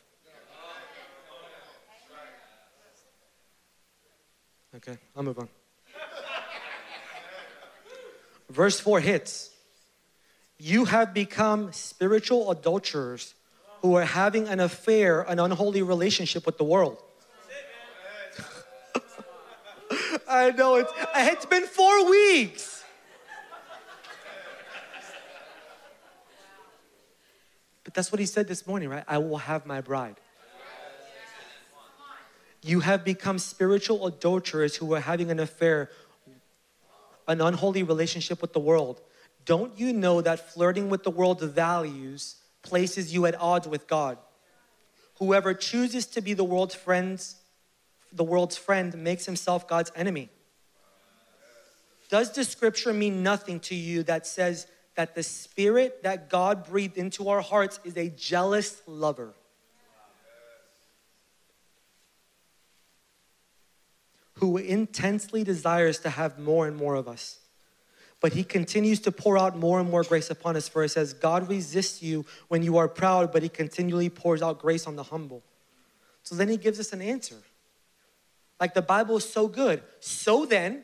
Okay, 4.76 4.98
I'll 5.16 5.24
move 5.24 5.40
on. 5.40 5.48
Verse 8.50 8.80
4 8.80 9.00
hits. 9.00 9.52
You 10.58 10.86
have 10.86 11.14
become 11.14 11.72
spiritual 11.72 12.52
adulterers 12.52 13.36
who 13.82 13.96
are 13.96 14.06
having 14.06 14.48
an 14.48 14.60
affair, 14.60 15.22
an 15.22 15.40
unholy 15.40 15.82
relationship 15.82 16.46
with 16.46 16.58
the 16.58 16.64
world. 16.64 16.98
I 20.30 20.52
know 20.52 20.76
it's 20.76 20.92
it's 21.16 21.46
been 21.46 21.66
4 21.68 22.10
weeks. 22.10 22.84
But 27.84 27.94
that's 27.94 28.12
what 28.12 28.20
he 28.20 28.26
said 28.26 28.48
this 28.48 28.68
morning, 28.68 28.90
right? 28.90 29.04
I 29.08 29.20
will 29.20 29.38
have 29.38 29.66
my 29.66 29.80
bride. 29.80 30.16
You 32.66 32.80
have 32.80 33.06
become 33.06 33.38
spiritual 33.38 34.08
adulterers 34.08 34.76
who 34.76 34.92
are 34.96 35.00
having 35.00 35.30
an 35.30 35.40
affair, 35.40 35.92
an 37.28 37.40
unholy 37.40 37.84
relationship 37.84 38.42
with 38.42 38.54
the 38.54 38.60
world. 38.60 39.02
Don't 39.46 39.80
you 39.80 39.94
know 39.94 40.20
that 40.22 40.50
flirting 40.52 40.90
with 40.90 41.04
the 41.04 41.12
world's 41.12 41.44
values 41.44 42.38
places 42.64 43.14
you 43.14 43.28
at 43.28 43.40
odds 43.40 43.68
with 43.68 43.86
God? 43.86 44.18
Whoever 45.20 45.54
chooses 45.54 46.08
to 46.08 46.22
be 46.22 46.34
the 46.34 46.44
world's 46.44 46.74
friends, 46.74 47.36
the 48.12 48.24
world's 48.24 48.58
friend 48.58 48.98
makes 48.98 49.28
himself 49.28 49.68
God's 49.68 49.92
enemy. 49.96 50.32
Does 52.10 52.32
the 52.32 52.44
scripture 52.44 52.94
mean 52.94 53.22
nothing 53.22 53.60
to 53.60 53.76
you 53.76 54.02
that 54.04 54.26
says 54.26 54.66
that 54.96 55.14
the 55.14 55.22
spirit 55.22 56.02
that 56.02 56.32
God 56.32 56.68
breathed 56.68 56.98
into 56.98 57.30
our 57.30 57.42
hearts 57.42 57.80
is 57.84 57.96
a 57.96 58.10
jealous 58.10 58.82
lover? 58.88 59.36
Who 64.36 64.58
intensely 64.58 65.44
desires 65.44 66.00
to 66.00 66.10
have 66.10 66.38
more 66.38 66.68
and 66.68 66.76
more 66.76 66.96
of 66.96 67.08
us. 67.08 67.40
But 68.22 68.34
he 68.34 68.44
continues 68.44 69.00
to 69.02 69.12
pour 69.12 69.38
out 69.38 69.58
more 69.58 69.80
and 69.80 69.90
more 69.90 70.04
grace 70.04 70.30
upon 70.30 70.56
us. 70.56 70.68
For 70.68 70.84
it 70.84 70.90
says, 70.90 71.14
God 71.14 71.50
resists 71.50 72.02
you 72.02 72.26
when 72.48 72.64
you 72.64 72.78
are 72.78 72.88
proud, 72.88 73.32
but 73.32 73.44
he 73.44 73.50
continually 73.50 74.10
pours 74.10 74.42
out 74.42 74.60
grace 74.60 74.88
on 74.88 74.96
the 74.96 75.04
humble. 75.04 75.44
So 76.24 76.36
then 76.36 76.50
he 76.50 76.58
gives 76.58 76.80
us 76.80 76.92
an 76.92 77.02
answer. 77.02 77.36
Like 78.60 78.74
the 78.74 78.82
Bible 78.82 79.18
is 79.18 79.30
so 79.30 79.48
good. 79.48 79.84
So 80.00 80.46
then, 80.46 80.84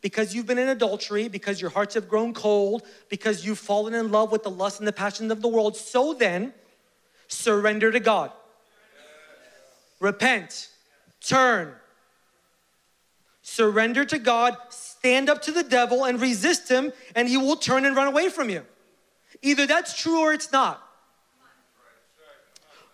because 0.00 0.34
you've 0.34 0.46
been 0.46 0.58
in 0.58 0.68
adultery, 0.68 1.28
because 1.28 1.60
your 1.60 1.70
hearts 1.70 1.94
have 1.94 2.08
grown 2.08 2.34
cold, 2.34 2.82
because 3.08 3.44
you've 3.44 3.58
fallen 3.58 3.94
in 3.94 4.10
love 4.10 4.32
with 4.32 4.42
the 4.42 4.50
lust 4.50 4.78
and 4.78 4.86
the 4.86 4.92
passions 4.92 5.32
of 5.32 5.42
the 5.42 5.48
world, 5.48 5.76
so 5.76 6.14
then, 6.14 6.54
surrender 7.26 7.90
to 7.90 8.00
God. 8.00 8.30
Repent, 10.00 10.68
turn, 11.20 11.74
Surrender 13.46 14.06
to 14.06 14.18
God, 14.18 14.56
stand 14.70 15.28
up 15.28 15.42
to 15.42 15.52
the 15.52 15.62
devil 15.62 16.04
and 16.04 16.18
resist 16.18 16.66
him, 16.70 16.94
and 17.14 17.28
he 17.28 17.36
will 17.36 17.56
turn 17.56 17.84
and 17.84 17.94
run 17.94 18.06
away 18.06 18.30
from 18.30 18.48
you. 18.48 18.64
Either 19.42 19.66
that's 19.66 19.94
true 19.94 20.20
or 20.20 20.32
it's 20.32 20.50
not. 20.50 20.82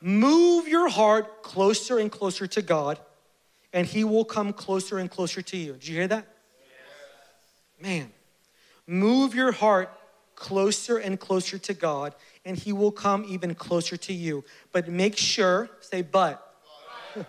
Move 0.00 0.66
your 0.66 0.88
heart 0.88 1.44
closer 1.44 2.00
and 2.00 2.10
closer 2.10 2.48
to 2.48 2.62
God, 2.62 2.98
and 3.72 3.86
he 3.86 4.02
will 4.02 4.24
come 4.24 4.52
closer 4.52 4.98
and 4.98 5.08
closer 5.08 5.40
to 5.40 5.56
you. 5.56 5.74
Did 5.74 5.86
you 5.86 5.94
hear 5.94 6.08
that? 6.08 6.26
Man, 7.80 8.10
move 8.88 9.36
your 9.36 9.52
heart 9.52 9.96
closer 10.34 10.98
and 10.98 11.20
closer 11.20 11.58
to 11.58 11.74
God, 11.74 12.12
and 12.44 12.58
he 12.58 12.72
will 12.72 12.90
come 12.90 13.24
even 13.28 13.54
closer 13.54 13.96
to 13.98 14.12
you. 14.12 14.44
But 14.72 14.88
make 14.88 15.16
sure, 15.16 15.70
say, 15.78 16.02
but. 16.02 16.44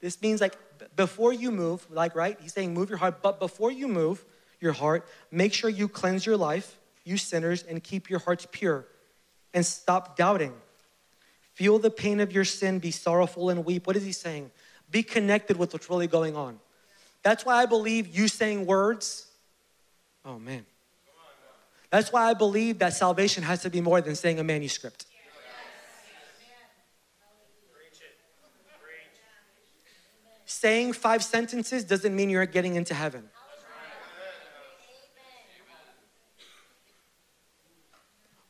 this 0.00 0.20
means 0.20 0.40
like 0.40 0.56
before 0.98 1.32
you 1.32 1.52
move, 1.52 1.86
like, 1.90 2.16
right? 2.16 2.36
He's 2.40 2.52
saying 2.52 2.74
move 2.74 2.88
your 2.90 2.98
heart, 2.98 3.22
but 3.22 3.38
before 3.38 3.70
you 3.70 3.86
move 3.86 4.24
your 4.60 4.72
heart, 4.72 5.06
make 5.30 5.54
sure 5.54 5.70
you 5.70 5.86
cleanse 5.86 6.26
your 6.26 6.36
life, 6.36 6.76
you 7.04 7.16
sinners, 7.16 7.62
and 7.62 7.80
keep 7.80 8.10
your 8.10 8.18
hearts 8.18 8.48
pure 8.50 8.84
and 9.54 9.64
stop 9.64 10.16
doubting. 10.16 10.52
Feel 11.54 11.78
the 11.78 11.88
pain 11.88 12.18
of 12.18 12.32
your 12.32 12.44
sin, 12.44 12.80
be 12.80 12.90
sorrowful 12.90 13.48
and 13.48 13.64
weep. 13.64 13.86
What 13.86 13.94
is 13.94 14.04
he 14.04 14.10
saying? 14.10 14.50
Be 14.90 15.04
connected 15.04 15.56
with 15.56 15.72
what's 15.72 15.88
really 15.88 16.08
going 16.08 16.34
on. 16.34 16.58
That's 17.22 17.46
why 17.46 17.54
I 17.62 17.66
believe 17.66 18.08
you 18.08 18.26
saying 18.26 18.66
words. 18.66 19.28
Oh, 20.24 20.40
man. 20.40 20.66
That's 21.90 22.12
why 22.12 22.28
I 22.28 22.34
believe 22.34 22.80
that 22.80 22.92
salvation 22.92 23.44
has 23.44 23.62
to 23.62 23.70
be 23.70 23.80
more 23.80 24.00
than 24.00 24.16
saying 24.16 24.40
a 24.40 24.44
manuscript. 24.44 25.06
Saying 30.58 30.92
five 30.92 31.22
sentences 31.22 31.84
doesn't 31.84 32.14
mean 32.14 32.30
you're 32.30 32.46
getting 32.46 32.74
into 32.74 32.94
heaven. 32.94 33.28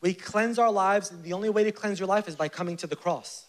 We 0.01 0.15
cleanse 0.15 0.59
our 0.59 0.71
lives, 0.71 1.11
and 1.11 1.23
the 1.25 1.33
only 1.33 1.51
way 1.51 1.65
to 1.65 1.73
cleanse 1.73 1.99
your 1.99 2.07
life 2.07 2.29
is 2.29 2.37
by 2.37 2.49
coming 2.49 2.77
to 2.79 2.87
the 2.87 2.95
cross. 2.95 3.47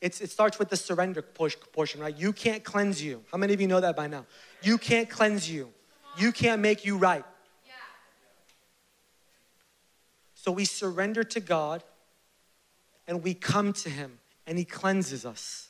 It's, 0.00 0.20
it 0.20 0.30
starts 0.30 0.58
with 0.58 0.70
the 0.70 0.76
surrender 0.76 1.22
portion, 1.22 2.00
right? 2.00 2.16
You 2.16 2.32
can't 2.32 2.64
cleanse 2.64 3.02
you. 3.02 3.22
How 3.30 3.38
many 3.38 3.52
of 3.52 3.60
you 3.60 3.68
know 3.68 3.80
that 3.80 3.96
by 3.96 4.06
now? 4.06 4.26
You 4.62 4.78
can't 4.78 5.08
cleanse 5.08 5.48
you. 5.48 5.70
You 6.18 6.32
can't 6.32 6.60
make 6.60 6.84
you 6.84 6.96
right. 6.96 7.24
So 10.34 10.52
we 10.52 10.64
surrender 10.64 11.24
to 11.24 11.40
God 11.40 11.82
and 13.06 13.22
we 13.22 13.34
come 13.34 13.72
to 13.72 13.88
Him 13.88 14.18
and 14.46 14.58
He 14.58 14.64
cleanses 14.64 15.24
us 15.24 15.68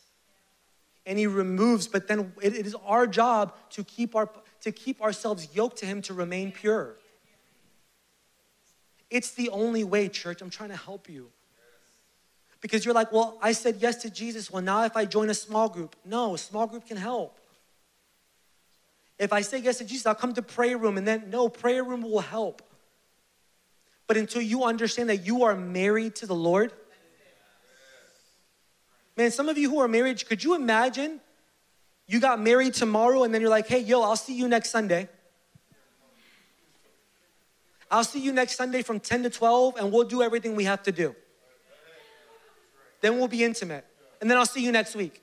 and 1.07 1.19
he 1.19 1.27
removes, 1.27 1.87
but 1.87 2.09
then 2.09 2.33
it, 2.43 2.55
it 2.55 2.67
is 2.67 2.75
our 2.87 3.07
job 3.07 3.55
to 3.71 3.85
keep, 3.85 4.15
our, 4.15 4.31
to 4.63 4.73
keep 4.73 5.03
ourselves 5.03 5.49
yoked 5.55 5.79
to 5.79 5.87
him 5.87 6.03
to 6.03 6.15
remain 6.15 6.51
pure. 6.51 6.97
It's 9.11 9.33
the 9.33 9.51
only 9.51 9.85
way, 9.85 10.09
church. 10.09 10.41
I'm 10.41 10.51
trying 10.51 10.71
to 10.71 10.77
help 10.77 11.09
you. 11.09 11.31
Because 12.61 12.85
you're 12.85 12.95
like, 12.95 13.13
well, 13.13 13.39
I 13.43 13.53
said 13.53 13.77
yes 13.81 13.97
to 14.03 14.11
Jesus. 14.11 14.51
Well, 14.51 14.63
now 14.63 14.85
if 14.85 14.97
I 14.97 15.05
join 15.05 15.29
a 15.29 15.35
small 15.35 15.69
group, 15.69 15.95
no, 16.05 16.35
a 16.35 16.39
small 16.39 16.67
group 16.67 16.87
can 16.87 16.97
help. 16.97 17.39
If 19.19 19.33
I 19.33 19.43
say 19.43 19.59
yes 19.59 19.79
to 19.79 19.85
Jesus, 19.85 20.07
I'll 20.07 20.15
come 20.15 20.33
to 20.35 20.43
prayer 20.43 20.79
room, 20.79 20.97
and 20.97 21.07
then 21.07 21.29
no, 21.31 21.49
prayer 21.49 21.85
room 21.85 22.03
will 22.03 22.21
help. 22.21 22.63
But 24.07 24.17
until 24.17 24.43
you 24.43 24.65
understand 24.65 25.09
that 25.11 25.27
you 25.27 25.45
are 25.45 25.55
married 25.55 26.17
to 26.17 26.27
the 26.27 26.35
Lord, 26.35 26.73
Man, 29.17 29.31
some 29.31 29.49
of 29.49 29.57
you 29.57 29.71
who 29.71 29.79
are 29.79 29.89
married, 29.89 30.27
could 30.27 30.43
you 30.43 30.55
imagine 30.55 31.21
you 32.07 32.21
got 32.21 32.41
married 32.41 32.75
tomorrow 32.75 33.23
and 33.23 33.33
then 33.33 33.41
you're 33.41 33.51
like, 33.51 33.67
hey, 33.67 33.79
yo, 33.79 34.03
I'll 34.03 34.17
see 34.17 34.37
you 34.37 34.49
next 34.49 34.71
Sunday. 34.71 35.09
I'll 37.91 38.05
see 38.05 38.21
you 38.21 38.33
next 38.33 38.57
Sunday 38.57 38.83
from 38.83 38.99
10 38.99 39.23
to 39.23 39.31
12 39.31 39.77
and 39.77 39.93
we'll 39.93 40.05
do 40.05 40.23
everything 40.23 40.57
we 40.57 40.65
have 40.65 40.83
to 40.83 40.93
do. 40.93 41.15
Then 43.01 43.19
we'll 43.19 43.29
be 43.29 43.45
intimate. 43.45 43.87
And 44.21 44.31
then 44.31 44.37
I'll 44.37 44.47
see 44.47 44.65
you 44.65 44.73
next 44.73 44.97
week. 44.97 45.21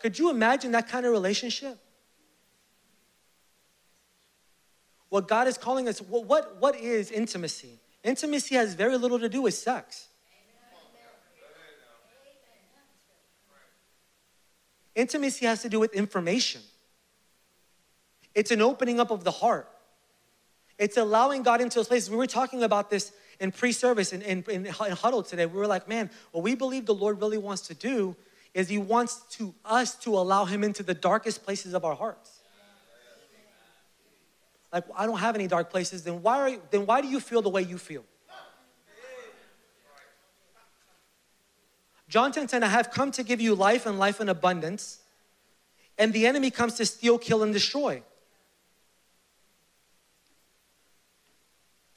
Could 0.00 0.18
you 0.18 0.30
imagine 0.30 0.72
that 0.72 0.88
kind 0.88 1.06
of 1.06 1.12
relationship? 1.12 1.78
What 5.08 5.28
God 5.28 5.46
is 5.46 5.56
calling 5.56 5.88
us, 5.88 6.00
what, 6.00 6.26
what, 6.26 6.56
what 6.60 6.74
is 6.76 7.10
intimacy? 7.10 7.78
Intimacy 8.02 8.54
has 8.56 8.74
very 8.74 8.96
little 8.96 9.18
to 9.18 9.28
do 9.28 9.42
with 9.42 9.54
sex. 9.54 10.08
Intimacy 14.96 15.46
has 15.46 15.62
to 15.62 15.68
do 15.68 15.78
with 15.78 15.94
information. 15.94 16.62
It's 18.34 18.50
an 18.50 18.62
opening 18.62 18.98
up 18.98 19.10
of 19.10 19.22
the 19.22 19.30
heart. 19.30 19.68
It's 20.78 20.96
allowing 20.96 21.42
God 21.42 21.60
into 21.60 21.78
those 21.78 21.86
places. 21.86 22.10
We 22.10 22.16
were 22.16 22.26
talking 22.26 22.62
about 22.62 22.90
this 22.90 23.12
in 23.38 23.52
pre-service 23.52 24.12
and 24.12 24.22
in, 24.22 24.42
in, 24.50 24.66
in 24.66 24.72
huddle 24.72 25.22
today. 25.22 25.46
We 25.46 25.58
were 25.58 25.66
like, 25.66 25.86
man, 25.86 26.10
what 26.32 26.42
we 26.42 26.54
believe 26.54 26.86
the 26.86 26.94
Lord 26.94 27.20
really 27.20 27.38
wants 27.38 27.62
to 27.68 27.74
do 27.74 28.16
is 28.54 28.68
He 28.68 28.78
wants 28.78 29.20
to 29.36 29.54
us 29.64 29.94
to 29.96 30.14
allow 30.16 30.46
Him 30.46 30.64
into 30.64 30.82
the 30.82 30.94
darkest 30.94 31.44
places 31.44 31.74
of 31.74 31.84
our 31.84 31.94
hearts. 31.94 32.40
Like, 34.72 34.84
I 34.96 35.06
don't 35.06 35.18
have 35.18 35.34
any 35.34 35.46
dark 35.46 35.70
places. 35.70 36.04
Then 36.04 36.22
why 36.22 36.38
are 36.38 36.48
you, 36.48 36.62
then 36.70 36.86
why 36.86 37.00
do 37.00 37.08
you 37.08 37.20
feel 37.20 37.42
the 37.42 37.50
way 37.50 37.62
you 37.62 37.78
feel? 37.78 38.04
John 42.08 42.32
10 42.32 42.46
10, 42.46 42.62
I 42.62 42.68
have 42.68 42.90
come 42.90 43.10
to 43.12 43.22
give 43.22 43.40
you 43.40 43.54
life 43.54 43.86
and 43.86 43.98
life 43.98 44.20
in 44.20 44.28
abundance, 44.28 44.98
and 45.98 46.12
the 46.12 46.26
enemy 46.26 46.50
comes 46.50 46.74
to 46.74 46.86
steal, 46.86 47.18
kill, 47.18 47.42
and 47.42 47.52
destroy. 47.52 48.02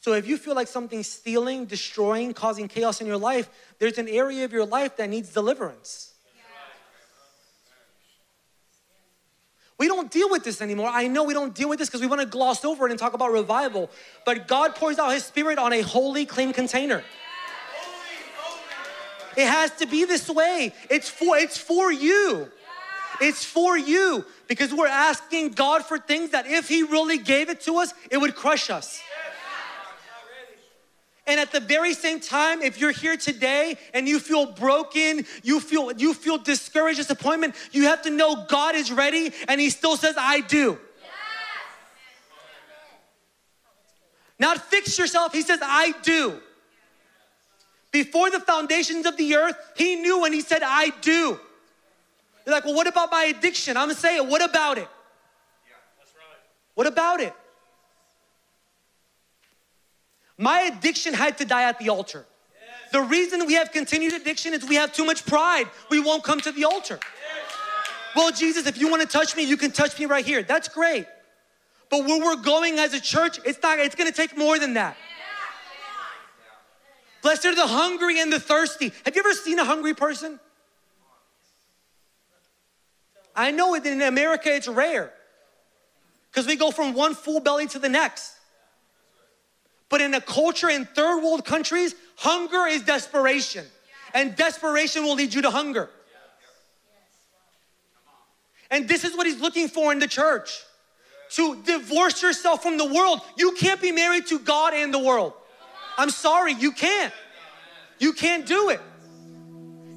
So 0.01 0.13
if 0.13 0.27
you 0.27 0.37
feel 0.37 0.55
like 0.55 0.67
something's 0.67 1.07
stealing, 1.07 1.65
destroying, 1.65 2.33
causing 2.33 2.67
chaos 2.67 3.01
in 3.01 3.07
your 3.07 3.17
life, 3.17 3.49
there's 3.79 3.97
an 3.97 4.07
area 4.07 4.45
of 4.45 4.53
your 4.53 4.65
life 4.65 4.95
that 4.97 5.09
needs 5.09 5.33
deliverance. 5.33 6.13
We 9.77 9.87
don't 9.87 10.11
deal 10.11 10.29
with 10.29 10.43
this 10.43 10.61
anymore. 10.61 10.89
I 10.91 11.07
know 11.07 11.23
we 11.23 11.33
don't 11.33 11.55
deal 11.55 11.69
with 11.69 11.79
this 11.79 11.87
because 11.87 12.01
we 12.01 12.07
want 12.07 12.19
to 12.19 12.27
gloss 12.27 12.65
over 12.65 12.87
it 12.87 12.91
and 12.91 12.99
talk 12.99 13.13
about 13.13 13.31
revival. 13.31 13.89
But 14.25 14.47
God 14.47 14.75
pours 14.75 14.99
out 14.99 15.13
His 15.13 15.23
Spirit 15.23 15.57
on 15.57 15.71
a 15.71 15.81
holy, 15.81 16.25
clean 16.25 16.51
container. 16.51 17.03
It 19.37 19.47
has 19.47 19.71
to 19.77 19.85
be 19.85 20.05
this 20.05 20.29
way. 20.29 20.73
It's 20.89 21.09
for 21.09 21.37
it's 21.37 21.57
for 21.57 21.91
you. 21.91 22.49
It's 23.21 23.43
for 23.43 23.77
you 23.77 24.25
because 24.47 24.73
we're 24.73 24.87
asking 24.87 25.51
God 25.51 25.85
for 25.85 25.97
things 25.97 26.31
that 26.31 26.47
if 26.47 26.69
He 26.69 26.83
really 26.83 27.17
gave 27.17 27.49
it 27.49 27.61
to 27.61 27.77
us, 27.77 27.93
it 28.09 28.17
would 28.17 28.35
crush 28.35 28.69
us. 28.69 29.01
And 31.27 31.39
at 31.39 31.51
the 31.51 31.59
very 31.59 31.93
same 31.93 32.19
time, 32.19 32.63
if 32.63 32.79
you're 32.79 32.91
here 32.91 33.15
today 33.15 33.77
and 33.93 34.07
you 34.07 34.19
feel 34.19 34.47
broken, 34.47 35.27
you 35.43 35.59
feel 35.59 35.91
you 35.91 36.15
feel 36.15 36.39
discouraged, 36.39 36.97
disappointment, 36.97 37.53
you 37.71 37.83
have 37.83 38.01
to 38.03 38.09
know 38.09 38.45
God 38.47 38.75
is 38.75 38.91
ready 38.91 39.31
and 39.47 39.61
he 39.61 39.69
still 39.69 39.95
says 39.95 40.15
I 40.17 40.41
do. 40.41 40.79
Not 44.39 44.57
fix 44.69 44.97
yourself, 44.97 45.33
he 45.33 45.43
says 45.43 45.59
I 45.61 45.93
do. 46.01 46.39
Before 47.91 48.29
the 48.29 48.39
foundations 48.39 49.05
of 49.05 49.17
the 49.17 49.35
earth, 49.35 49.55
he 49.75 49.95
knew 49.95 50.21
when 50.21 50.31
he 50.31 50.41
said 50.41 50.61
I 50.63 50.91
do. 51.01 51.39
You're 52.45 52.55
like, 52.55 52.65
well, 52.65 52.75
what 52.75 52.87
about 52.87 53.11
my 53.11 53.25
addiction? 53.25 53.77
I'm 53.77 53.87
gonna 53.87 53.95
say 53.95 54.15
it. 54.17 54.25
What 54.25 54.43
about 54.43 54.77
it? 54.77 54.87
Yeah, 55.67 55.75
that's 55.97 56.13
right. 56.15 56.39
What 56.75 56.87
about 56.87 57.19
it? 57.19 57.33
My 60.37 60.61
addiction 60.61 61.13
had 61.13 61.37
to 61.39 61.45
die 61.45 61.63
at 61.63 61.79
the 61.79 61.89
altar. 61.89 62.25
Yes. 62.53 62.91
The 62.91 63.01
reason 63.01 63.45
we 63.45 63.53
have 63.55 63.71
continued 63.71 64.13
addiction 64.13 64.53
is 64.53 64.63
we 64.63 64.75
have 64.75 64.93
too 64.93 65.05
much 65.05 65.25
pride. 65.25 65.65
We 65.89 65.99
won't 65.99 66.23
come 66.23 66.39
to 66.41 66.51
the 66.51 66.65
altar. 66.65 66.99
Yes. 67.01 67.57
Well, 68.15 68.31
Jesus, 68.31 68.65
if 68.65 68.79
you 68.79 68.89
want 68.89 69.01
to 69.01 69.07
touch 69.07 69.35
me, 69.35 69.43
you 69.43 69.57
can 69.57 69.71
touch 69.71 69.99
me 69.99 70.05
right 70.05 70.25
here. 70.25 70.41
That's 70.41 70.67
great. 70.67 71.05
But 71.89 72.05
where 72.05 72.23
we're 72.23 72.41
going 72.41 72.79
as 72.79 72.93
a 72.93 73.01
church, 73.01 73.39
it's 73.45 73.61
not, 73.61 73.79
it's 73.79 73.95
gonna 73.95 74.11
take 74.11 74.37
more 74.37 74.59
than 74.59 74.75
that. 74.75 74.95
Blessed 77.21 77.45
are 77.45 77.55
the 77.55 77.67
hungry 77.67 78.19
and 78.19 78.31
the 78.31 78.39
thirsty. 78.39 78.91
Have 79.05 79.15
you 79.15 79.21
ever 79.21 79.33
seen 79.33 79.59
a 79.59 79.65
hungry 79.65 79.93
person? 79.93 80.39
I 83.35 83.51
know 83.51 83.75
it 83.75 83.85
in 83.85 84.01
America 84.01 84.53
it's 84.53 84.67
rare 84.67 85.13
because 86.29 86.45
we 86.45 86.55
go 86.55 86.71
from 86.71 86.93
one 86.93 87.15
full 87.15 87.39
belly 87.39 87.67
to 87.67 87.79
the 87.79 87.89
next. 87.89 88.35
But 89.89 90.01
in 90.01 90.13
a 90.13 90.21
culture 90.21 90.69
in 90.69 90.85
third 90.85 91.21
world 91.23 91.45
countries, 91.45 91.95
hunger 92.15 92.67
is 92.67 92.83
desperation. 92.83 93.65
And 94.13 94.35
desperation 94.35 95.03
will 95.03 95.15
lead 95.15 95.33
you 95.33 95.41
to 95.43 95.49
hunger. 95.49 95.89
And 98.71 98.87
this 98.87 99.03
is 99.03 99.15
what 99.17 99.25
he's 99.25 99.41
looking 99.41 99.67
for 99.67 99.91
in 99.91 99.99
the 99.99 100.07
church 100.07 100.51
to 101.31 101.61
divorce 101.63 102.21
yourself 102.21 102.61
from 102.61 102.77
the 102.77 102.85
world. 102.85 103.21
You 103.37 103.53
can't 103.53 103.81
be 103.81 103.91
married 103.91 104.27
to 104.27 104.39
God 104.39 104.73
and 104.73 104.93
the 104.93 104.99
world. 104.99 105.33
I'm 105.99 106.09
sorry, 106.11 106.53
you 106.53 106.71
can't. 106.71 107.13
You 107.99 108.13
can't 108.13 108.45
do 108.45 108.69
it. 108.69 108.79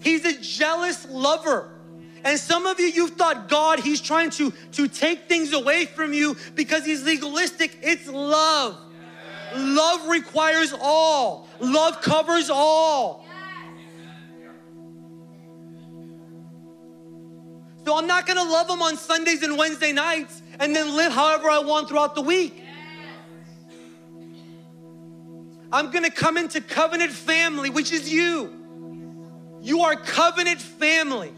He's 0.00 0.24
a 0.24 0.36
jealous 0.40 1.06
lover. 1.08 1.70
And 2.24 2.40
some 2.40 2.66
of 2.66 2.80
you, 2.80 2.86
you've 2.86 3.12
thought 3.12 3.48
God, 3.48 3.78
He's 3.78 4.00
trying 4.00 4.30
to, 4.30 4.52
to 4.72 4.88
take 4.88 5.28
things 5.28 5.52
away 5.52 5.86
from 5.86 6.12
you 6.12 6.36
because 6.56 6.84
He's 6.84 7.04
legalistic. 7.04 7.78
It's 7.82 8.08
love. 8.08 8.80
Love 9.54 10.08
requires 10.08 10.74
all, 10.80 11.46
love 11.60 12.00
covers 12.02 12.50
all. 12.50 13.24
So 17.84 17.96
I'm 17.96 18.08
not 18.08 18.26
gonna 18.26 18.42
love 18.42 18.66
them 18.66 18.82
on 18.82 18.96
Sundays 18.96 19.44
and 19.44 19.56
Wednesday 19.56 19.92
nights 19.92 20.42
and 20.58 20.74
then 20.74 20.96
live 20.96 21.12
however 21.12 21.48
I 21.48 21.60
want 21.60 21.88
throughout 21.88 22.16
the 22.16 22.22
week. 22.22 22.60
I'm 25.72 25.90
gonna 25.90 26.11
come 26.11 26.37
into 26.37 26.61
covenant 26.61 27.12
family, 27.12 27.70
which 27.70 27.92
is 27.92 28.12
you. 28.12 28.52
You 29.62 29.80
are 29.80 29.96
covenant 29.96 30.61
family. 30.61 31.32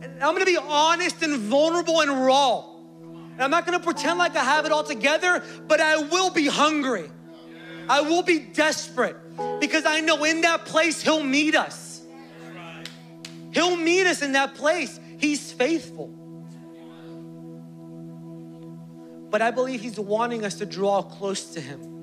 And 0.00 0.22
I'm 0.22 0.32
gonna 0.32 0.44
be 0.44 0.58
honest 0.58 1.22
and 1.22 1.36
vulnerable 1.38 2.02
and 2.02 2.24
raw. 2.24 2.64
And 3.32 3.42
I'm 3.42 3.50
not 3.50 3.66
gonna 3.66 3.80
pretend 3.80 4.18
like 4.18 4.36
I 4.36 4.44
have 4.44 4.64
it 4.64 4.70
all 4.70 4.84
together, 4.84 5.42
but 5.66 5.80
I 5.80 5.96
will 5.96 6.30
be 6.30 6.46
hungry. 6.46 7.10
I 7.88 8.02
will 8.02 8.22
be 8.22 8.38
desperate 8.38 9.16
because 9.60 9.84
I 9.86 10.00
know 10.00 10.22
in 10.24 10.42
that 10.42 10.64
place 10.64 11.02
He'll 11.02 11.24
meet 11.24 11.56
us. 11.56 12.02
He'll 13.52 13.76
meet 13.76 14.06
us 14.06 14.22
in 14.22 14.32
that 14.32 14.54
place. 14.54 15.00
He's 15.18 15.52
faithful. 15.52 16.08
But 19.30 19.42
I 19.42 19.50
believe 19.50 19.80
He's 19.80 19.98
wanting 19.98 20.44
us 20.44 20.56
to 20.56 20.66
draw 20.66 21.02
close 21.02 21.54
to 21.54 21.60
Him. 21.60 21.93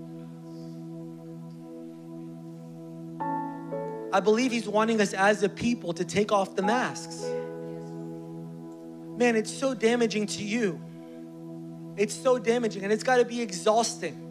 I 4.14 4.20
believe 4.20 4.52
He's 4.52 4.68
wanting 4.68 5.00
us 5.00 5.14
as 5.14 5.44
a 5.44 5.50
people 5.50 5.94
to 5.94 6.04
take 6.04 6.32
off 6.32 6.56
the 6.56 6.62
masks. 6.62 7.24
Man, 9.18 9.36
it's 9.36 9.54
so 9.54 9.74
damaging 9.74 10.28
to 10.28 10.44
you. 10.44 10.82
It's 11.96 12.14
so 12.14 12.40
damaging 12.40 12.84
and 12.84 12.92
it's 12.92 13.04
got 13.04 13.18
to 13.18 13.26
be 13.26 13.42
exhausting. 13.42 14.28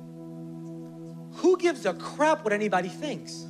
Who 1.34 1.56
gives 1.56 1.86
a 1.86 1.94
crap 1.94 2.44
what 2.44 2.52
anybody 2.52 2.88
thinks? 2.88 3.46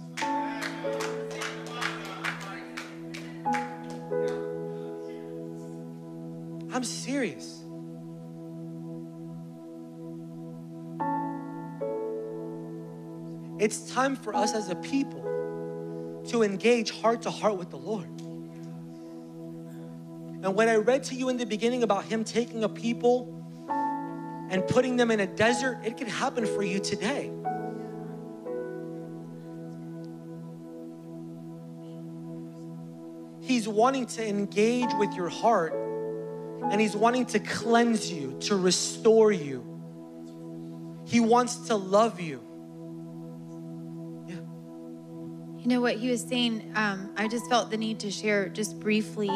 I'm 6.73 6.85
serious. 6.85 7.65
It's 13.59 13.93
time 13.93 14.17
for 14.17 14.35
us 14.35 14.55
as 14.55 14.71
a 14.71 14.75
people 14.77 15.40
to 16.31 16.43
engage 16.43 16.91
heart 16.91 17.23
to 17.23 17.31
heart 17.31 17.57
with 17.57 17.71
the 17.71 17.77
Lord. 17.77 18.09
And 20.43 20.55
when 20.55 20.69
I 20.69 20.77
read 20.77 21.05
to 21.05 21.15
you 21.15 21.29
in 21.29 21.37
the 21.37 21.45
beginning 21.45 21.83
about 21.83 22.05
Him 22.05 22.25
taking 22.25 22.65
a 22.65 22.69
people 22.69 23.37
and 24.49 24.67
putting 24.67 24.97
them 24.97 25.11
in 25.11 25.21
a 25.21 25.27
desert, 25.27 25.81
it 25.85 25.97
can 25.97 26.07
happen 26.07 26.47
for 26.47 26.63
you 26.63 26.81
today. 26.81 27.31
He's 33.43 33.69
wanting 33.69 34.07
to 34.07 34.27
engage 34.27 34.91
with 34.99 35.13
your 35.15 35.29
heart 35.29 35.75
and 36.71 36.81
He's 36.81 36.97
wanting 36.97 37.27
to 37.27 37.39
cleanse 37.41 38.11
you, 38.11 38.39
to 38.43 38.57
restore 38.57 39.33
you. 39.33 39.67
He 41.07 41.21
wants 41.21 41.57
to 41.69 41.77
love 41.77 42.21
you. 42.21 42.41
You 45.61 45.69
know 45.69 45.81
what 45.81 45.97
he 45.97 46.11
was 46.11 46.23
saying? 46.23 46.73
Um, 46.75 47.11
I 47.17 47.29
just 47.29 47.49
felt 47.49 47.71
the 47.71 47.77
need 47.77 48.01
to 48.01 48.11
share 48.11 48.49
just 48.49 48.81
briefly 48.81 49.31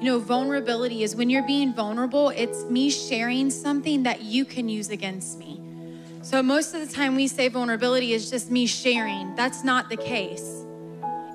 you 0.00 0.06
know, 0.06 0.18
vulnerability 0.18 1.02
is 1.02 1.14
when 1.14 1.28
you're 1.28 1.46
being 1.46 1.74
vulnerable, 1.74 2.30
it's 2.30 2.64
me 2.64 2.88
sharing 2.88 3.50
something 3.50 4.04
that 4.04 4.22
you 4.22 4.46
can 4.46 4.66
use 4.66 4.88
against 4.88 5.38
me. 5.38 5.60
So 6.22 6.42
most 6.42 6.74
of 6.74 6.86
the 6.86 6.92
time 6.92 7.16
we 7.16 7.28
say 7.28 7.48
vulnerability 7.48 8.14
is 8.14 8.30
just 8.30 8.50
me 8.50 8.64
sharing. 8.64 9.34
That's 9.34 9.62
not 9.62 9.90
the 9.90 9.98
case. 9.98 10.64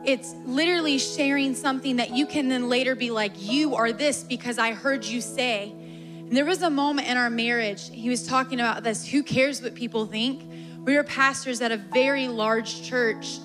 It's 0.03 0.33
literally 0.45 0.97
sharing 0.97 1.53
something 1.53 1.97
that 1.97 2.09
you 2.09 2.25
can 2.25 2.49
then 2.49 2.67
later 2.67 2.95
be 2.95 3.11
like, 3.11 3.33
you 3.37 3.75
are 3.75 3.91
this 3.91 4.23
because 4.23 4.57
I 4.57 4.73
heard 4.73 5.05
you 5.05 5.21
say. 5.21 5.69
And 5.69 6.35
there 6.35 6.45
was 6.45 6.63
a 6.63 6.69
moment 6.71 7.07
in 7.07 7.17
our 7.17 7.29
marriage, 7.29 7.91
he 7.91 8.09
was 8.09 8.25
talking 8.25 8.59
about 8.59 8.83
this 8.83 9.05
who 9.05 9.21
cares 9.21 9.61
what 9.61 9.75
people 9.75 10.07
think? 10.07 10.41
We 10.83 10.95
were 10.95 11.03
pastors 11.03 11.61
at 11.61 11.71
a 11.71 11.77
very 11.77 12.27
large 12.27 12.81
church, 12.81 13.37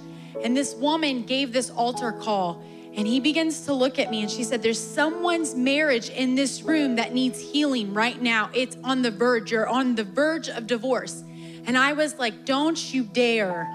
and 0.43 0.57
this 0.57 0.75
woman 0.75 1.23
gave 1.23 1.53
this 1.53 1.71
altar 1.71 2.13
call 2.13 2.63
And 2.97 3.07
he 3.07 3.21
begins 3.21 3.67
to 3.67 3.73
look 3.73 3.99
at 3.99 4.11
me 4.11 4.23
and 4.23 4.31
she 4.31 4.43
said, 4.43 4.63
There's 4.63 4.81
someone's 4.81 5.55
marriage 5.55 6.11
in 6.11 6.35
this 6.35 6.63
room 6.63 6.97
that 6.97 7.15
needs 7.15 7.41
healing 7.41 7.95
right 7.95 8.21
now. 8.21 8.51
It's 8.53 8.77
on 8.83 9.03
the 9.03 9.11
verge. 9.11 9.53
You're 9.53 9.69
on 9.69 9.95
the 9.95 10.05
verge 10.05 10.49
of 10.49 10.67
divorce. 10.67 11.23
And 11.67 11.79
I 11.79 11.93
was 11.93 12.19
like, 12.19 12.45
Don't 12.45 12.93
you 12.93 13.05
dare. 13.05 13.69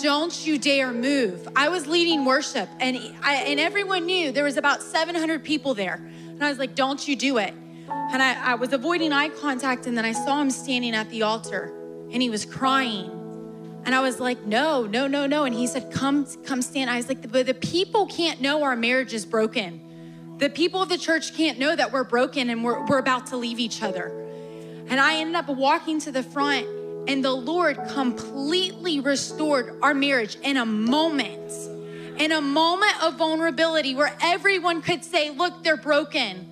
Don't 0.00 0.46
you 0.46 0.58
dare 0.58 0.92
move. 0.92 1.48
I 1.56 1.68
was 1.68 1.88
leading 1.88 2.24
worship 2.24 2.68
and 2.78 2.96
I, 3.22 3.34
and 3.34 3.58
everyone 3.58 4.06
knew 4.06 4.30
there 4.30 4.44
was 4.44 4.56
about 4.56 4.82
700 4.82 5.42
people 5.42 5.74
there. 5.74 5.94
And 5.94 6.44
I 6.44 6.48
was 6.48 6.58
like, 6.58 6.76
Don't 6.76 7.06
you 7.08 7.16
do 7.16 7.38
it. 7.38 7.52
And 7.90 8.22
I, 8.22 8.52
I 8.52 8.54
was 8.54 8.72
avoiding 8.72 9.12
eye 9.12 9.30
contact 9.30 9.86
and 9.86 9.96
then 9.96 10.04
I 10.04 10.12
saw 10.12 10.40
him 10.40 10.50
standing 10.50 10.94
at 10.94 11.10
the 11.10 11.22
altar 11.22 11.72
and 12.12 12.22
he 12.22 12.30
was 12.30 12.44
crying. 12.44 13.17
And 13.84 13.94
I 13.94 14.00
was 14.00 14.20
like, 14.20 14.44
no, 14.44 14.86
no, 14.86 15.06
no, 15.06 15.26
no. 15.26 15.44
And 15.44 15.54
he 15.54 15.66
said, 15.66 15.90
come, 15.90 16.26
come 16.44 16.62
stand. 16.62 16.90
I 16.90 16.96
was 16.96 17.08
like, 17.08 17.30
but 17.30 17.46
the 17.46 17.54
people 17.54 18.06
can't 18.06 18.40
know 18.40 18.62
our 18.62 18.76
marriage 18.76 19.14
is 19.14 19.24
broken. 19.24 20.36
The 20.38 20.50
people 20.50 20.82
of 20.82 20.88
the 20.88 20.98
church 20.98 21.34
can't 21.34 21.58
know 21.58 21.74
that 21.74 21.92
we're 21.92 22.04
broken 22.04 22.50
and 22.50 22.62
we're, 22.62 22.84
we're 22.86 22.98
about 22.98 23.26
to 23.28 23.36
leave 23.36 23.58
each 23.58 23.82
other. 23.82 24.12
And 24.88 25.00
I 25.00 25.16
ended 25.16 25.36
up 25.36 25.48
walking 25.48 26.00
to 26.00 26.12
the 26.12 26.22
front, 26.22 26.66
and 27.08 27.24
the 27.24 27.32
Lord 27.32 27.78
completely 27.88 29.00
restored 29.00 29.78
our 29.82 29.94
marriage 29.94 30.36
in 30.42 30.56
a 30.56 30.64
moment. 30.64 31.52
In 32.18 32.32
a 32.32 32.40
moment 32.40 33.02
of 33.02 33.16
vulnerability 33.16 33.94
where 33.94 34.14
everyone 34.20 34.80
could 34.80 35.04
say, 35.04 35.30
Look, 35.30 35.62
they're 35.62 35.76
broken. 35.76 36.47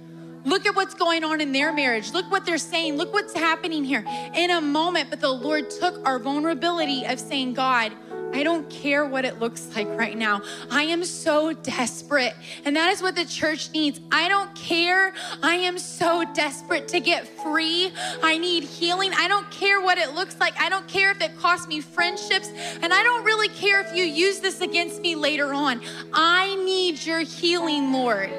Look 0.47 0.65
at 0.65 0.77
what's 0.77 0.95
going 0.95 1.25
on 1.25 1.41
in 1.41 1.51
their 1.51 1.73
marriage. 1.73 2.13
Look 2.13 2.31
what 2.31 2.47
they're 2.47 2.57
saying. 2.57 2.97
Look 2.97 3.13
what's 3.13 3.35
happening 3.35 3.85
here 3.85 4.05
in 4.33 4.51
a 4.51 4.61
moment. 4.61 5.11
But 5.11 5.21
the 5.21 5.29
Lord 5.29 5.69
took 5.71 6.07
our 6.07 6.21
vulnerability 6.21 7.05
of 7.05 7.19
saying, 7.19 7.55
God, 7.55 7.93
I 8.33 8.45
don't 8.45 8.69
care 8.71 9.05
what 9.05 9.25
it 9.25 9.41
looks 9.41 9.69
like 9.77 9.89
right 9.89 10.17
now. 10.17 10.43
I 10.71 10.85
am 10.85 11.05
so 11.05 11.53
desperate. 11.53 12.35
And 12.65 12.77
that 12.77 12.93
is 12.93 13.03
what 13.03 13.17
the 13.17 13.25
church 13.25 13.73
needs. 13.73 14.01
I 14.13 14.29
don't 14.29 14.55
care. 14.55 15.15
I 15.43 15.55
am 15.57 15.79
so 15.79 16.25
desperate 16.33 16.87
to 16.89 17.01
get 17.01 17.27
free. 17.27 17.93
I 18.23 18.39
need 18.39 18.63
healing. 18.63 19.13
I 19.15 19.27
don't 19.27 19.51
care 19.51 19.81
what 19.81 19.99
it 19.99 20.15
looks 20.15 20.39
like. 20.39 20.55
I 20.61 20.69
don't 20.69 20.87
care 20.87 21.11
if 21.11 21.21
it 21.21 21.37
costs 21.39 21.67
me 21.67 21.81
friendships. 21.81 22.51
And 22.83 22.95
I 22.95 23.03
don't 23.03 23.25
really 23.25 23.49
care 23.49 23.81
if 23.81 23.93
you 23.97 24.05
use 24.05 24.39
this 24.39 24.61
against 24.61 25.01
me 25.01 25.17
later 25.17 25.53
on. 25.53 25.81
I 26.13 26.55
need 26.65 27.05
your 27.05 27.21
healing, 27.21 27.93
Lord. 27.93 28.31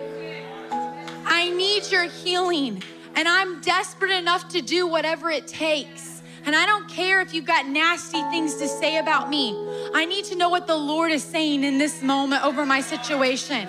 I 1.29 1.49
need 1.49 1.91
your 1.91 2.05
healing. 2.05 2.81
And 3.15 3.27
I'm 3.27 3.61
desperate 3.61 4.11
enough 4.11 4.49
to 4.49 4.61
do 4.61 4.87
whatever 4.87 5.29
it 5.29 5.47
takes. 5.47 6.21
And 6.45 6.55
I 6.55 6.65
don't 6.65 6.87
care 6.87 7.19
if 7.19 7.33
you've 7.33 7.45
got 7.45 7.67
nasty 7.67 8.21
things 8.29 8.55
to 8.55 8.67
say 8.67 8.97
about 8.97 9.29
me. 9.29 9.53
I 9.93 10.05
need 10.05 10.23
to 10.25 10.35
know 10.35 10.49
what 10.49 10.65
the 10.65 10.77
Lord 10.77 11.11
is 11.11 11.23
saying 11.23 11.63
in 11.63 11.77
this 11.77 12.01
moment 12.01 12.45
over 12.45 12.65
my 12.65 12.79
situation. 12.79 13.67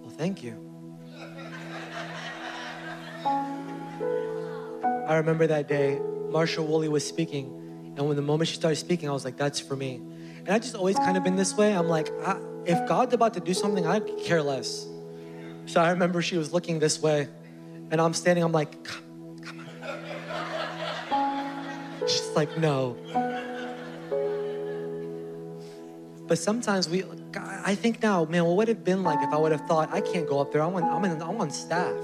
Well, 0.00 0.10
thank 0.16 0.42
you. 0.42 0.56
I 5.06 5.16
remember 5.16 5.46
that 5.48 5.68
day, 5.68 5.98
Marsha 6.30 6.64
Woolley 6.64 6.88
was 6.88 7.06
speaking, 7.06 7.46
and 7.96 8.06
when 8.06 8.14
the 8.14 8.22
moment 8.22 8.48
she 8.48 8.54
started 8.54 8.76
speaking, 8.76 9.08
I 9.08 9.12
was 9.12 9.24
like, 9.24 9.36
that's 9.36 9.58
for 9.58 9.74
me. 9.74 10.00
And 10.40 10.48
I 10.50 10.58
just 10.58 10.74
always 10.74 10.96
kind 10.96 11.16
of 11.16 11.24
been 11.24 11.36
this 11.36 11.54
way. 11.54 11.74
I'm 11.74 11.88
like, 11.88 12.10
if 12.64 12.88
God's 12.88 13.14
about 13.14 13.34
to 13.34 13.40
do 13.40 13.54
something, 13.54 13.86
I 13.86 14.00
care 14.00 14.42
less. 14.42 14.86
So 15.66 15.80
I 15.80 15.90
remember 15.90 16.22
she 16.22 16.36
was 16.36 16.52
looking 16.52 16.78
this 16.78 17.00
way, 17.00 17.28
and 17.90 18.00
I'm 18.00 18.14
standing, 18.14 18.42
I'm 18.42 18.52
like, 18.52 18.82
come, 18.82 19.38
come 19.42 19.66
on. 21.12 22.08
She's 22.08 22.30
like, 22.34 22.56
no. 22.58 22.96
But 26.26 26.38
sometimes 26.38 26.88
we, 26.88 27.04
I 27.64 27.74
think 27.74 28.02
now, 28.02 28.24
man, 28.24 28.44
what 28.44 28.56
would 28.56 28.68
it 28.68 28.76
have 28.76 28.84
been 28.84 29.02
like 29.02 29.20
if 29.20 29.32
I 29.32 29.36
would 29.36 29.52
have 29.52 29.66
thought, 29.66 29.92
I 29.92 30.00
can't 30.00 30.28
go 30.28 30.40
up 30.40 30.52
there, 30.52 30.62
I'm 30.62 30.74
on, 30.74 30.84
I'm, 30.84 31.04
in, 31.04 31.20
I'm 31.22 31.40
on 31.40 31.50
staff. 31.50 31.94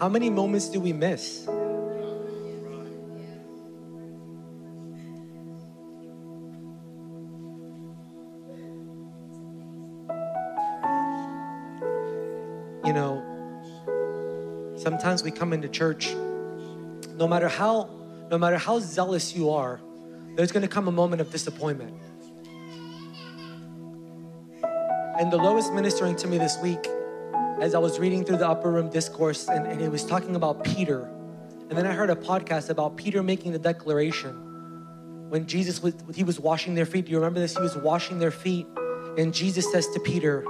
How 0.00 0.08
many 0.08 0.30
moments 0.30 0.68
do 0.68 0.80
we 0.80 0.92
miss? 0.92 1.46
We 15.18 15.30
come 15.30 15.52
into 15.52 15.68
church, 15.68 16.14
no 17.16 17.26
matter 17.26 17.48
how, 17.48 17.90
no 18.30 18.38
matter 18.38 18.56
how 18.56 18.78
zealous 18.78 19.34
you 19.34 19.50
are, 19.50 19.80
there's 20.36 20.52
gonna 20.52 20.68
come 20.68 20.86
a 20.86 20.92
moment 20.92 21.20
of 21.20 21.30
disappointment. 21.32 21.94
And 25.18 25.30
the 25.30 25.38
was 25.38 25.70
ministering 25.72 26.16
to 26.16 26.28
me 26.28 26.38
this 26.38 26.56
week 26.62 26.86
as 27.60 27.74
I 27.74 27.78
was 27.78 27.98
reading 27.98 28.24
through 28.24 28.38
the 28.38 28.48
upper 28.48 28.70
room 28.70 28.88
discourse, 28.88 29.48
and, 29.48 29.66
and 29.66 29.82
it 29.82 29.90
was 29.90 30.04
talking 30.04 30.36
about 30.36 30.64
Peter. 30.64 31.10
And 31.68 31.72
then 31.76 31.86
I 31.86 31.92
heard 31.92 32.08
a 32.08 32.16
podcast 32.16 32.70
about 32.70 32.96
Peter 32.96 33.22
making 33.22 33.52
the 33.52 33.58
declaration 33.58 35.26
when 35.28 35.46
Jesus 35.46 35.82
was 35.82 35.94
he 36.14 36.24
was 36.24 36.40
washing 36.40 36.74
their 36.74 36.86
feet. 36.86 37.06
Do 37.06 37.10
you 37.10 37.18
remember 37.18 37.40
this? 37.40 37.54
He 37.54 37.60
was 37.60 37.76
washing 37.76 38.18
their 38.18 38.30
feet, 38.30 38.66
and 39.18 39.34
Jesus 39.34 39.70
says 39.70 39.88
to 39.88 40.00
Peter, 40.00 40.44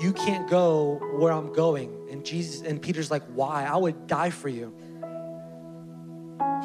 "You 0.00 0.12
can't 0.12 0.48
go 0.48 1.00
where 1.18 1.32
I'm 1.32 1.52
going." 1.52 1.92
And 2.10 2.24
Jesus 2.24 2.62
and 2.62 2.80
Peter's 2.80 3.10
like, 3.10 3.22
"Why? 3.34 3.64
I 3.64 3.76
would 3.76 4.06
die 4.06 4.30
for 4.30 4.48
you." 4.48 4.72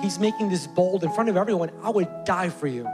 He's 0.01 0.19
making 0.19 0.49
this 0.49 0.67
bold 0.67 1.03
in 1.03 1.11
front 1.11 1.29
of 1.29 1.37
everyone. 1.37 1.71
I 1.83 1.89
would 1.89 2.09
die 2.25 2.49
for 2.49 2.67
you. 2.67 2.87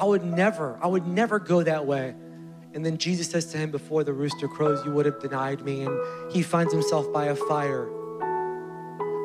I 0.00 0.04
would 0.04 0.24
never, 0.24 0.78
I 0.80 0.86
would 0.86 1.06
never 1.06 1.38
go 1.38 1.62
that 1.62 1.86
way. 1.86 2.14
And 2.74 2.84
then 2.84 2.98
Jesus 2.98 3.28
says 3.28 3.46
to 3.46 3.58
him, 3.58 3.70
Before 3.70 4.04
the 4.04 4.12
rooster 4.12 4.46
crows, 4.46 4.84
you 4.84 4.92
would 4.92 5.06
have 5.06 5.20
denied 5.20 5.62
me. 5.62 5.82
And 5.82 6.32
he 6.32 6.42
finds 6.42 6.72
himself 6.72 7.12
by 7.12 7.26
a 7.26 7.34
fire. 7.34 7.88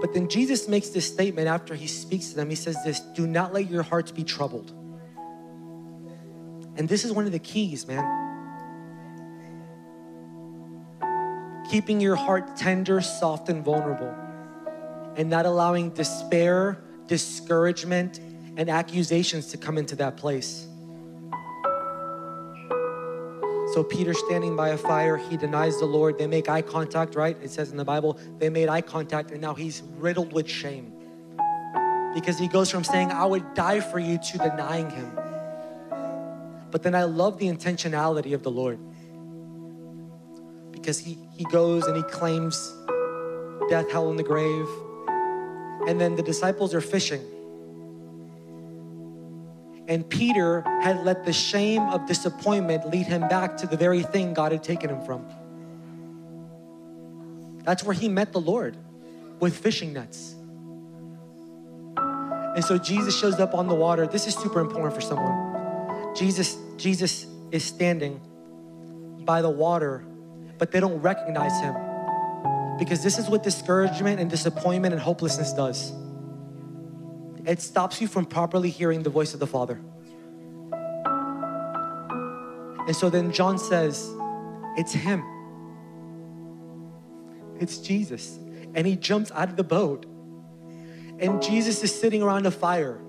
But 0.01 0.13
then 0.13 0.27
Jesus 0.27 0.67
makes 0.67 0.89
this 0.89 1.05
statement 1.05 1.47
after 1.47 1.75
he 1.75 1.87
speaks 1.87 2.29
to 2.29 2.35
them. 2.35 2.49
He 2.49 2.55
says, 2.55 2.77
This 2.83 2.99
do 2.99 3.27
not 3.27 3.53
let 3.53 3.69
your 3.69 3.83
hearts 3.83 4.11
be 4.11 4.23
troubled. 4.23 4.71
And 6.75 6.89
this 6.89 7.05
is 7.05 7.11
one 7.11 7.25
of 7.25 7.31
the 7.31 7.39
keys, 7.39 7.87
man. 7.87 8.22
Keeping 11.73 11.99
your 11.99 12.15
heart 12.15 12.55
tender, 12.55 13.01
soft, 13.01 13.49
and 13.49 13.65
vulnerable, 13.65 14.13
and 15.15 15.27
not 15.27 15.47
allowing 15.47 15.89
despair, 15.89 16.77
discouragement, 17.07 18.19
and 18.57 18.69
accusations 18.69 19.47
to 19.47 19.57
come 19.57 19.79
into 19.79 19.95
that 19.95 20.15
place. 20.15 20.67
So 23.73 23.83
Peter 23.83 24.13
standing 24.13 24.55
by 24.55 24.69
a 24.69 24.77
fire, 24.77 25.17
he 25.17 25.35
denies 25.35 25.79
the 25.79 25.87
Lord. 25.87 26.19
They 26.19 26.27
make 26.27 26.47
eye 26.47 26.61
contact, 26.61 27.15
right? 27.15 27.35
It 27.41 27.49
says 27.49 27.71
in 27.71 27.77
the 27.77 27.83
Bible, 27.83 28.19
they 28.37 28.49
made 28.49 28.69
eye 28.69 28.81
contact 28.81 29.31
and 29.31 29.41
now 29.41 29.55
he's 29.55 29.81
riddled 29.97 30.31
with 30.31 30.47
shame. 30.47 30.93
Because 32.13 32.37
he 32.37 32.47
goes 32.47 32.69
from 32.69 32.83
saying, 32.83 33.11
I 33.11 33.25
would 33.25 33.55
die 33.55 33.79
for 33.79 33.97
you 33.97 34.19
to 34.19 34.37
denying 34.37 34.91
him. 34.91 35.11
But 36.69 36.83
then 36.83 36.93
I 36.93 37.05
love 37.05 37.39
the 37.39 37.47
intentionality 37.47 38.35
of 38.35 38.43
the 38.43 38.51
Lord. 38.51 38.77
Because 40.71 40.99
he, 40.99 41.17
he 41.35 41.43
goes 41.45 41.85
and 41.85 41.95
he 41.95 42.03
claims 42.03 42.73
death, 43.69 43.91
hell, 43.91 44.09
and 44.09 44.19
the 44.19 44.23
grave. 44.23 44.67
And 45.87 45.99
then 45.99 46.15
the 46.15 46.23
disciples 46.23 46.73
are 46.73 46.81
fishing. 46.81 47.21
And 49.87 50.09
Peter 50.09 50.61
had 50.81 51.03
let 51.03 51.25
the 51.25 51.33
shame 51.33 51.81
of 51.89 52.07
disappointment 52.07 52.89
lead 52.89 53.05
him 53.05 53.27
back 53.27 53.57
to 53.57 53.67
the 53.67 53.75
very 53.75 54.01
thing 54.01 54.33
God 54.33 54.51
had 54.51 54.63
taken 54.63 54.89
him 54.89 55.01
from. 55.01 55.25
That's 57.63 57.83
where 57.83 57.93
he 57.93 58.07
met 58.07 58.31
the 58.31 58.41
Lord 58.41 58.77
with 59.39 59.57
fishing 59.57 59.93
nets. 59.93 60.35
And 61.97 62.63
so 62.63 62.77
Jesus 62.77 63.17
shows 63.17 63.39
up 63.39 63.53
on 63.55 63.67
the 63.67 63.75
water. 63.75 64.05
This 64.05 64.27
is 64.27 64.35
super 64.35 64.59
important 64.59 64.93
for 64.93 65.01
someone. 65.01 66.15
Jesus, 66.15 66.55
Jesus 66.77 67.25
is 67.51 67.63
standing 67.63 68.21
by 69.25 69.41
the 69.41 69.49
water, 69.49 70.05
but 70.63 70.71
they 70.71 70.79
don't 70.79 71.01
recognize 71.01 71.59
him. 71.59 71.75
Because 72.79 73.03
this 73.03 73.19
is 73.19 73.27
what 73.27 73.43
discouragement 73.43 74.21
and 74.21 74.29
disappointment 74.29 74.93
and 74.93 75.03
hopelessness 75.03 75.51
does 75.51 75.91
it 77.45 77.59
stops 77.59 77.99
you 77.99 78.07
from 78.07 78.25
properly 78.25 78.69
hearing 78.69 79.03
the 79.03 79.09
voice 79.09 79.33
of 79.33 79.41
the 79.41 79.45
Father. 79.45 79.77
And 82.87 82.95
so 82.95 83.09
then 83.09 83.33
John 83.33 83.57
says, 83.57 84.09
It's 84.77 84.93
Him. 84.93 85.21
It's 87.59 87.79
Jesus. 87.79 88.39
And 88.73 88.87
he 88.87 88.95
jumps 88.95 89.33
out 89.33 89.49
of 89.49 89.57
the 89.57 89.65
boat. 89.65 90.05
And 91.19 91.41
Jesus 91.41 91.83
is 91.83 91.93
sitting 91.93 92.23
around 92.23 92.45
a 92.45 92.51
fire. 92.51 93.01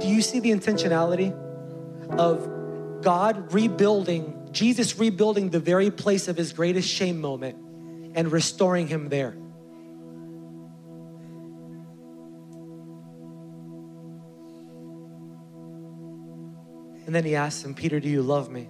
Do 0.00 0.06
you 0.06 0.20
see 0.20 0.38
the 0.38 0.50
intentionality 0.50 1.32
of 2.18 3.00
God 3.00 3.54
rebuilding, 3.54 4.43
Jesus 4.54 4.98
rebuilding 4.98 5.50
the 5.50 5.60
very 5.60 5.90
place 5.90 6.28
of 6.28 6.36
his 6.36 6.52
greatest 6.52 6.88
shame 6.88 7.20
moment 7.20 7.56
and 8.16 8.30
restoring 8.30 8.86
him 8.86 9.08
there? 9.08 9.36
And 17.06 17.14
then 17.14 17.24
he 17.24 17.36
asks 17.36 17.62
him, 17.64 17.74
Peter, 17.74 18.00
do 18.00 18.08
you 18.08 18.22
love 18.22 18.50
me? 18.50 18.62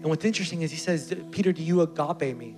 And 0.00 0.04
what's 0.04 0.24
interesting 0.24 0.62
is 0.62 0.70
he 0.70 0.78
says, 0.78 1.14
Peter, 1.30 1.52
do 1.52 1.62
you 1.62 1.82
agape 1.82 2.34
me? 2.36 2.56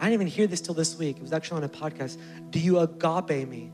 I 0.00 0.04
didn't 0.04 0.14
even 0.14 0.26
hear 0.26 0.46
this 0.46 0.62
till 0.62 0.74
this 0.74 0.98
week. 0.98 1.18
It 1.18 1.22
was 1.22 1.32
actually 1.32 1.58
on 1.58 1.64
a 1.64 1.68
podcast. 1.68 2.18
Do 2.50 2.58
you 2.58 2.78
agape 2.78 3.46
me? 3.46 3.72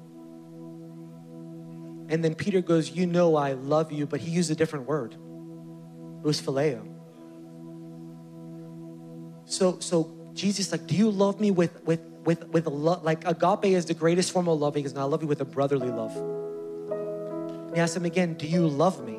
And 2.13 2.23
then 2.23 2.35
Peter 2.35 2.61
goes, 2.61 2.91
You 2.91 3.07
know 3.07 3.37
I 3.37 3.55
love 3.55 3.91
you, 3.91 4.07
but 4.07 4.21
he 4.21 4.31
used 4.31 4.51
a 4.51 4.55
different 4.55 4.87
word. 4.87 5.15
It 5.15 6.27
was 6.27 6.43
phileo. 6.43 6.87
So, 9.47 9.79
so 9.81 10.15
Jesus, 10.35 10.71
like, 10.73 10.87
do 10.87 10.95
you 10.95 11.11
love 11.11 11.41
me 11.41 11.51
with 11.51 11.83
with 11.85 12.01
with 12.27 12.47
with 12.49 12.67
love? 12.67 13.03
Like 13.03 13.27
agape 13.27 13.73
is 13.73 13.87
the 13.87 13.95
greatest 13.95 14.31
form 14.31 14.47
of 14.47 14.61
loving, 14.61 14.85
is 14.85 14.95
I 14.95 15.05
love 15.05 15.23
you 15.23 15.27
with 15.27 15.41
a 15.41 15.47
brotherly 15.47 15.89
love. 15.89 16.15
And 16.15 17.75
he 17.75 17.81
asked 17.81 17.97
him 17.97 18.05
again, 18.05 18.35
Do 18.35 18.47
you 18.47 18.69
love 18.69 19.03
me? 19.03 19.15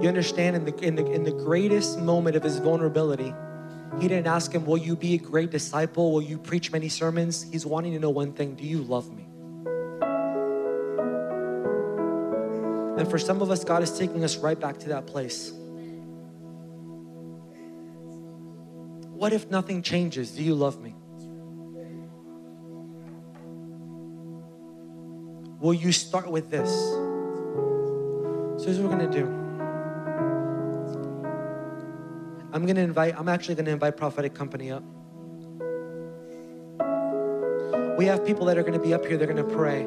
You 0.00 0.08
understand 0.08 0.54
in 0.54 0.64
the, 0.64 0.76
in 0.78 0.94
the 0.94 1.10
in 1.10 1.24
the 1.24 1.32
greatest 1.32 1.98
moment 1.98 2.36
of 2.36 2.44
his 2.44 2.58
vulnerability, 2.58 3.34
he 4.00 4.08
didn't 4.08 4.26
ask 4.26 4.52
him, 4.52 4.64
Will 4.64 4.78
you 4.78 4.96
be 4.96 5.14
a 5.14 5.18
great 5.18 5.50
disciple? 5.50 6.12
Will 6.12 6.22
you 6.22 6.38
preach 6.38 6.72
many 6.72 6.88
sermons? 6.88 7.46
He's 7.50 7.66
wanting 7.66 7.92
to 7.92 7.98
know 7.98 8.10
one 8.10 8.32
thing 8.32 8.54
Do 8.54 8.64
you 8.64 8.82
love 8.82 9.12
me? 9.12 9.26
And 12.98 13.10
for 13.10 13.18
some 13.18 13.42
of 13.42 13.50
us, 13.50 13.64
God 13.64 13.82
is 13.82 13.98
taking 13.98 14.22
us 14.22 14.36
right 14.36 14.58
back 14.58 14.78
to 14.80 14.90
that 14.90 15.06
place. 15.06 15.52
What 19.10 19.32
if 19.32 19.50
nothing 19.50 19.82
changes? 19.82 20.32
Do 20.32 20.42
you 20.42 20.54
love 20.54 20.80
me? 20.80 20.94
Will 25.60 25.74
you 25.74 25.92
start 25.92 26.30
with 26.30 26.50
this? 26.50 26.70
So 28.58 28.66
here's 28.66 28.78
what 28.78 28.90
we're 28.90 28.98
gonna 28.98 29.10
do. 29.10 29.41
I'm 32.52 32.66
gonna 32.66 32.82
invite, 32.82 33.18
I'm 33.18 33.30
actually 33.30 33.54
gonna 33.54 33.70
invite 33.70 33.96
Prophetic 33.96 34.34
Company 34.34 34.70
up. 34.70 34.82
We 37.96 38.04
have 38.06 38.26
people 38.26 38.44
that 38.46 38.58
are 38.58 38.62
gonna 38.62 38.78
be 38.78 38.92
up 38.92 39.06
here, 39.06 39.16
they're 39.16 39.26
gonna 39.26 39.42
pray. 39.42 39.86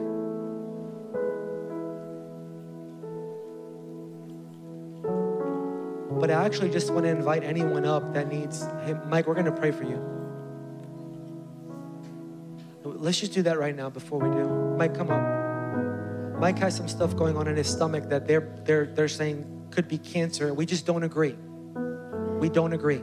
But 6.20 6.32
I 6.32 6.44
actually 6.44 6.72
just 6.72 6.92
wanna 6.92 7.10
invite 7.10 7.44
anyone 7.44 7.86
up 7.86 8.14
that 8.16 8.30
needs, 8.30 8.66
hey, 8.84 8.96
Mike, 9.10 9.28
we're 9.28 9.36
gonna 9.36 9.52
pray 9.52 9.70
for 9.72 9.84
you. 9.84 10.02
Let's 12.84 13.20
just 13.20 13.34
do 13.34 13.44
that 13.44 13.60
right 13.60 13.76
now 13.76 13.92
before 13.92 14.20
we 14.20 14.30
do. 14.36 14.48
Mike, 14.76 14.96
come 14.96 15.12
up. 15.12 16.40
Mike 16.40 16.58
has 16.58 16.76
some 16.76 16.88
stuff 16.88 17.16
going 17.16 17.38
on 17.38 17.48
in 17.48 17.58
his 17.58 17.68
stomach 17.68 18.10
that 18.10 18.28
they're, 18.28 18.56
they're, 18.64 18.88
they're 18.88 19.08
saying 19.08 19.68
could 19.70 19.88
be 19.88 20.00
cancer. 20.00 20.52
We 20.52 20.66
just 20.66 20.88
don't 20.88 21.04
agree. 21.04 21.36
We 22.46 22.50
don't 22.50 22.74
agree. 22.74 23.02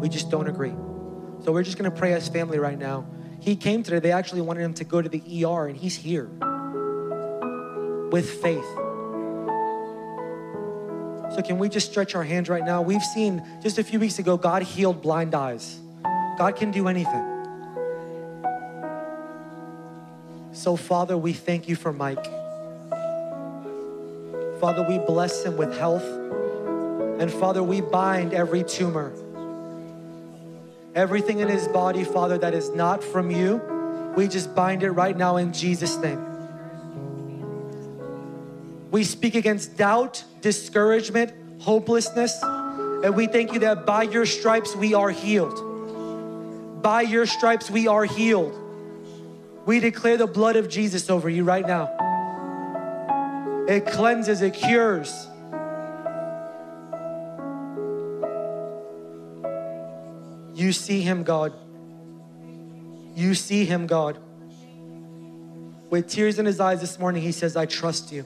We 0.00 0.08
just 0.08 0.30
don't 0.30 0.46
agree. 0.46 0.72
So 1.42 1.50
we're 1.50 1.64
just 1.64 1.76
gonna 1.76 1.90
pray 1.90 2.12
as 2.12 2.28
family 2.28 2.60
right 2.60 2.78
now. 2.78 3.04
He 3.40 3.56
came 3.56 3.82
today, 3.82 3.98
they 3.98 4.12
actually 4.12 4.42
wanted 4.42 4.62
him 4.62 4.74
to 4.74 4.84
go 4.84 5.02
to 5.02 5.08
the 5.08 5.44
ER, 5.44 5.66
and 5.66 5.76
he's 5.76 5.96
here 5.96 6.26
with 8.12 8.30
faith. 8.40 8.64
So, 11.34 11.42
can 11.44 11.58
we 11.58 11.68
just 11.68 11.90
stretch 11.90 12.14
our 12.14 12.22
hands 12.22 12.48
right 12.48 12.64
now? 12.64 12.82
We've 12.82 13.02
seen 13.02 13.42
just 13.64 13.78
a 13.78 13.82
few 13.82 13.98
weeks 13.98 14.20
ago, 14.20 14.36
God 14.36 14.62
healed 14.62 15.02
blind 15.02 15.34
eyes. 15.34 15.80
God 16.38 16.54
can 16.54 16.70
do 16.70 16.86
anything. 16.86 17.26
So, 20.52 20.76
Father, 20.76 21.18
we 21.18 21.32
thank 21.32 21.68
you 21.68 21.74
for 21.74 21.92
Mike. 21.92 22.24
Father, 24.60 24.86
we 24.88 24.98
bless 24.98 25.42
him 25.42 25.56
with 25.56 25.76
health. 25.76 26.06
And 27.20 27.30
Father, 27.30 27.62
we 27.62 27.82
bind 27.82 28.32
every 28.32 28.64
tumor. 28.64 29.12
Everything 30.94 31.40
in 31.40 31.48
his 31.48 31.68
body, 31.68 32.02
Father, 32.02 32.38
that 32.38 32.54
is 32.54 32.70
not 32.70 33.04
from 33.04 33.30
you, 33.30 33.60
we 34.16 34.26
just 34.26 34.54
bind 34.54 34.82
it 34.82 34.90
right 34.92 35.14
now 35.14 35.36
in 35.36 35.52
Jesus' 35.52 35.98
name. 35.98 36.26
We 38.90 39.04
speak 39.04 39.34
against 39.34 39.76
doubt, 39.76 40.24
discouragement, 40.40 41.60
hopelessness, 41.60 42.42
and 42.42 43.14
we 43.14 43.26
thank 43.26 43.52
you 43.52 43.60
that 43.60 43.84
by 43.84 44.04
your 44.04 44.24
stripes 44.24 44.74
we 44.74 44.94
are 44.94 45.10
healed. 45.10 46.82
By 46.82 47.02
your 47.02 47.26
stripes 47.26 47.70
we 47.70 47.86
are 47.86 48.04
healed. 48.04 48.58
We 49.66 49.78
declare 49.78 50.16
the 50.16 50.26
blood 50.26 50.56
of 50.56 50.70
Jesus 50.70 51.10
over 51.10 51.28
you 51.28 51.44
right 51.44 51.66
now. 51.66 51.90
It 53.68 53.84
cleanses, 53.84 54.40
it 54.40 54.54
cures. 54.54 55.29
You 60.70 60.74
see 60.74 61.00
him, 61.00 61.24
God. 61.24 61.52
You 63.16 63.34
see 63.34 63.64
him, 63.64 63.88
God. 63.88 64.18
With 65.90 66.06
tears 66.06 66.38
in 66.38 66.46
his 66.46 66.60
eyes 66.60 66.80
this 66.80 66.96
morning, 66.96 67.22
he 67.22 67.32
says, 67.32 67.56
I 67.56 67.66
trust 67.66 68.12
you. 68.12 68.24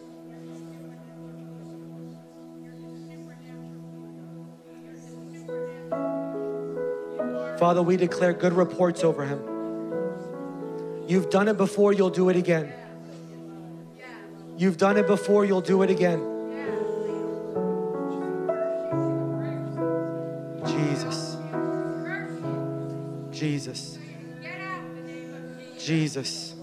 Father, 7.59 7.81
we 7.81 7.97
declare 7.97 8.35
good 8.35 8.53
reports 8.53 9.03
over 9.03 9.25
him. 9.25 9.41
You've 11.09 11.31
done 11.31 11.49
it 11.49 11.57
before, 11.57 11.95
you'll 11.95 12.11
do 12.11 12.29
it 12.29 12.37
again. 12.37 12.71
You've 14.59 14.77
done 14.77 14.99
it 14.99 15.07
before, 15.07 15.47
you'll 15.47 15.63
do 15.63 15.83
it 15.83 15.89
again. 15.89 16.34
Jesus. 23.45 23.99
Jesus. 25.79 26.55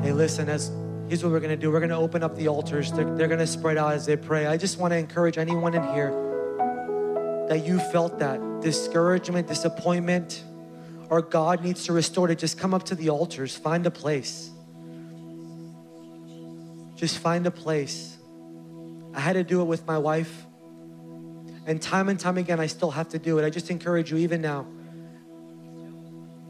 Hey, 0.00 0.12
listen, 0.12 0.48
as 0.48 0.72
here's 1.06 1.22
what 1.22 1.32
we're 1.32 1.40
gonna 1.40 1.58
do. 1.58 1.70
We're 1.70 1.80
gonna 1.80 2.00
open 2.00 2.22
up 2.22 2.34
the 2.34 2.48
altars. 2.48 2.92
They're, 2.92 3.14
they're 3.14 3.28
gonna 3.28 3.46
spread 3.46 3.76
out 3.76 3.92
as 3.92 4.06
they 4.06 4.16
pray. 4.16 4.46
I 4.46 4.56
just 4.56 4.78
want 4.78 4.92
to 4.92 4.96
encourage 4.96 5.36
anyone 5.36 5.74
in 5.74 5.82
here 5.92 6.12
that 7.50 7.66
you 7.66 7.78
felt 7.78 8.20
that 8.20 8.40
discouragement, 8.62 9.48
disappointment, 9.48 10.42
or 11.10 11.20
God 11.20 11.62
needs 11.62 11.84
to 11.84 11.92
restore 11.92 12.26
to 12.28 12.34
just 12.34 12.58
come 12.58 12.72
up 12.72 12.84
to 12.84 12.94
the 12.94 13.10
altars, 13.10 13.54
find 13.54 13.84
a 13.84 13.90
place. 13.90 14.50
Just 16.94 17.18
find 17.18 17.46
a 17.46 17.50
place. 17.50 18.16
I 19.12 19.20
had 19.20 19.34
to 19.34 19.44
do 19.44 19.60
it 19.60 19.66
with 19.66 19.86
my 19.86 19.98
wife. 19.98 20.45
And 21.66 21.82
time 21.82 22.08
and 22.08 22.18
time 22.18 22.38
again, 22.38 22.60
I 22.60 22.66
still 22.66 22.92
have 22.92 23.08
to 23.10 23.18
do 23.18 23.38
it. 23.38 23.44
I 23.44 23.50
just 23.50 23.70
encourage 23.70 24.10
you, 24.10 24.18
even 24.18 24.40
now, 24.40 24.66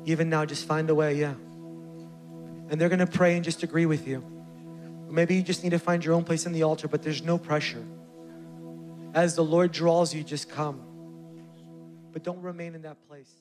even 0.04 0.28
now, 0.28 0.44
just 0.44 0.66
find 0.66 0.88
a 0.90 0.94
way, 0.94 1.14
yeah. 1.14 1.34
And 2.68 2.80
they're 2.80 2.90
gonna 2.90 3.06
pray 3.06 3.34
and 3.34 3.44
just 3.44 3.62
agree 3.62 3.86
with 3.86 4.06
you. 4.06 4.22
Maybe 5.08 5.36
you 5.36 5.42
just 5.42 5.62
need 5.62 5.70
to 5.70 5.78
find 5.78 6.04
your 6.04 6.14
own 6.14 6.24
place 6.24 6.46
in 6.46 6.52
the 6.52 6.64
altar, 6.64 6.86
but 6.86 7.02
there's 7.02 7.22
no 7.22 7.38
pressure. 7.38 7.82
As 9.14 9.34
the 9.34 9.44
Lord 9.44 9.72
draws 9.72 10.14
you, 10.14 10.22
just 10.22 10.50
come. 10.50 10.82
But 12.12 12.22
don't 12.22 12.42
remain 12.42 12.74
in 12.74 12.82
that 12.82 12.98
place. 13.08 13.32